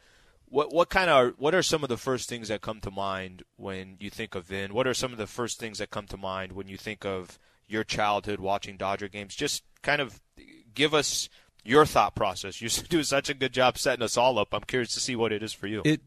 [0.48, 3.42] What what kind of what are some of the first things that come to mind
[3.56, 4.74] when you think of Vin?
[4.74, 7.38] What are some of the first things that come to mind when you think of
[7.66, 9.34] your childhood watching Dodger games?
[9.34, 10.20] Just kind of
[10.74, 11.28] give us
[11.64, 12.60] your thought process.
[12.66, 14.52] You do such a good job setting us all up.
[14.52, 15.82] I'm curious to see what it is for you.
[15.84, 16.00] It.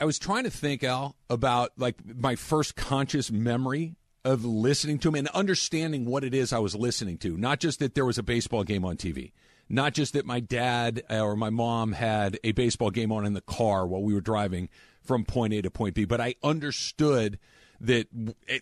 [0.00, 3.94] I was trying to think, Al, about like my first conscious memory
[4.24, 7.36] of listening to him and understanding what it is I was listening to.
[7.36, 9.32] Not just that there was a baseball game on TV,
[9.68, 13.34] not just that my dad uh, or my mom had a baseball game on in
[13.34, 14.68] the car while we were driving
[15.02, 17.38] from point A to point B, but I understood
[17.80, 18.08] that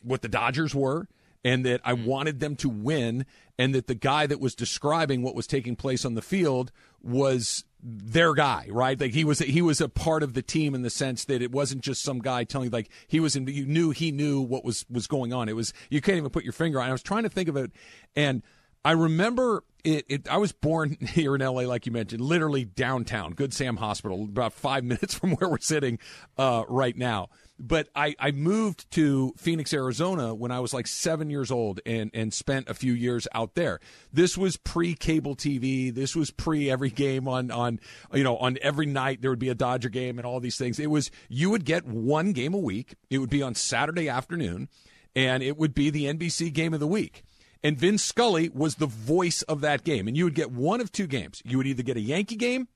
[0.02, 1.06] what the Dodgers were
[1.44, 2.04] and that I mm.
[2.04, 3.26] wanted them to win,
[3.58, 6.70] and that the guy that was describing what was taking place on the field
[7.02, 9.00] was their guy, right?
[9.00, 11.50] Like he was he was a part of the team in the sense that it
[11.50, 14.86] wasn't just some guy telling like he was in you knew he knew what was
[14.88, 15.48] was going on.
[15.48, 16.88] It was you can't even put your finger on.
[16.88, 17.72] I was trying to think of it
[18.14, 18.42] and
[18.84, 23.32] I remember it, it, I was born here in LA, like you mentioned, literally downtown,
[23.32, 25.98] Good Sam Hospital, about five minutes from where we're sitting
[26.38, 27.30] uh, right now
[27.62, 32.10] but I, I moved to Phoenix, Arizona when I was like seven years old and,
[32.12, 33.78] and spent a few years out there.
[34.12, 35.94] This was pre cable TV.
[35.94, 37.78] This was pre every game on, on,
[38.12, 40.80] you know, on every night there would be a Dodger game and all these things.
[40.80, 42.96] It was, you would get one game a week.
[43.10, 44.68] It would be on Saturday afternoon
[45.14, 47.22] and it would be the NBC game of the week.
[47.62, 50.08] And Vin Scully was the voice of that game.
[50.08, 51.40] And you would get one of two games.
[51.44, 52.66] You would either get a Yankee game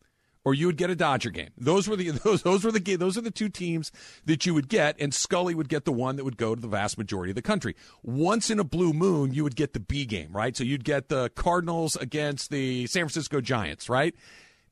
[0.47, 1.51] or you would get a Dodger game.
[1.59, 3.91] Those were the those those were the those are the two teams
[4.25, 6.69] that you would get, and Scully would get the one that would go to the
[6.69, 7.75] vast majority of the country.
[8.05, 10.57] Once in a blue moon, you would get the B game, right?
[10.57, 14.15] So you'd get the Cardinals against the San Francisco Giants, right?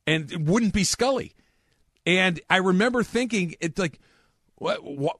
[0.07, 1.33] And it wouldn't be Scully.
[2.05, 3.99] And I remember thinking, it's like
[4.57, 5.17] what what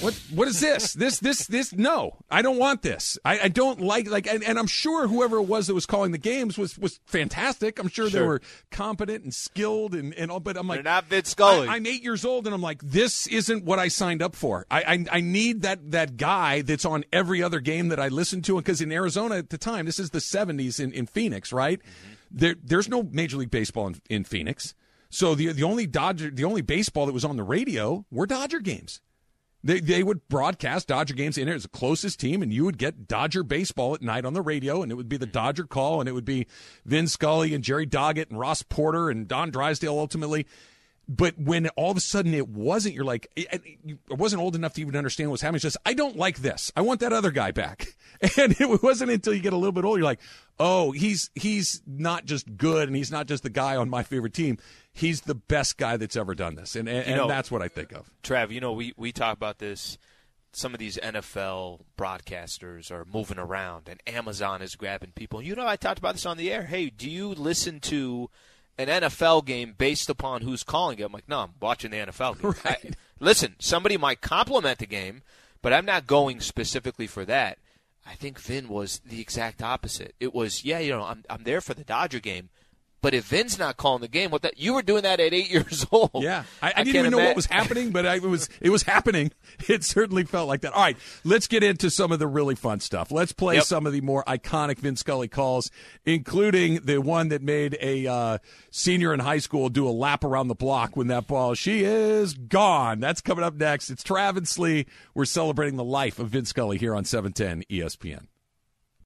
[0.00, 0.94] what what is this?
[0.94, 3.16] This this this no, I don't want this.
[3.24, 6.10] I, I don't like like and, and, I'm sure whoever it was that was calling
[6.10, 7.78] the games was was fantastic.
[7.78, 8.20] I'm sure, sure.
[8.20, 8.40] they were
[8.72, 11.68] competent and skilled and, and all but I'm like They're not Vin Scully.
[11.68, 14.66] I, am eight years old and I'm like, this isn't what I signed up for.
[14.70, 18.42] I I, I need that that guy that's on every other game that I listen
[18.42, 21.78] to because in Arizona at the time, this is the seventies in, in Phoenix, right?
[21.78, 22.14] Mm-hmm.
[22.32, 24.74] There there's no Major League Baseball in, in Phoenix.
[25.14, 28.58] So the the only Dodger the only baseball that was on the radio were Dodger
[28.58, 29.00] games.
[29.62, 32.78] They they would broadcast Dodger games in it as the closest team, and you would
[32.78, 36.00] get Dodger baseball at night on the radio, and it would be the Dodger call,
[36.00, 36.48] and it would be
[36.84, 40.48] Vin Scully and Jerry Doggett and Ross Porter and Don Drysdale ultimately.
[41.06, 43.60] But when all of a sudden it wasn't, you're like, I
[44.08, 45.56] wasn't old enough to even understand what's happening.
[45.56, 46.72] It's just, I don't like this.
[46.74, 47.94] I want that other guy back.
[48.38, 50.20] And it wasn't until you get a little bit older, you're like,
[50.58, 54.32] oh, he's he's not just good, and he's not just the guy on my favorite
[54.32, 54.56] team.
[54.96, 57.92] He's the best guy that's ever done this, and and, know, that's what I think
[57.92, 58.08] of.
[58.22, 59.98] Trav, you know, we we talk about this.
[60.52, 65.42] Some of these NFL broadcasters are moving around, and Amazon is grabbing people.
[65.42, 66.62] You know, I talked about this on the air.
[66.62, 68.30] Hey, do you listen to?
[68.76, 71.04] an NFL game based upon who's calling it.
[71.04, 72.54] I'm like, no, I'm watching the NFL game.
[72.64, 72.84] Right.
[72.84, 72.90] I,
[73.20, 75.22] listen, somebody might compliment the game,
[75.62, 77.58] but I'm not going specifically for that.
[78.06, 80.14] I think Vin was the exact opposite.
[80.20, 82.50] It was, yeah, you know, I'm I'm there for the Dodger game,
[83.04, 85.50] but if Vin's not calling the game, what that you were doing that at eight
[85.52, 86.10] years old?
[86.14, 88.70] Yeah, I, I, I didn't even know what was happening, but I, it was it
[88.70, 89.30] was happening.
[89.68, 90.72] It certainly felt like that.
[90.72, 93.12] All right, let's get into some of the really fun stuff.
[93.12, 93.64] Let's play yep.
[93.64, 95.70] some of the more iconic Vin Scully calls,
[96.04, 98.38] including the one that made a uh,
[98.70, 102.34] senior in high school do a lap around the block when that ball she is
[102.34, 103.00] gone.
[103.00, 103.90] That's coming up next.
[103.90, 104.86] It's Travis Lee.
[105.14, 108.26] We're celebrating the life of Vin Scully here on 710 ESPN.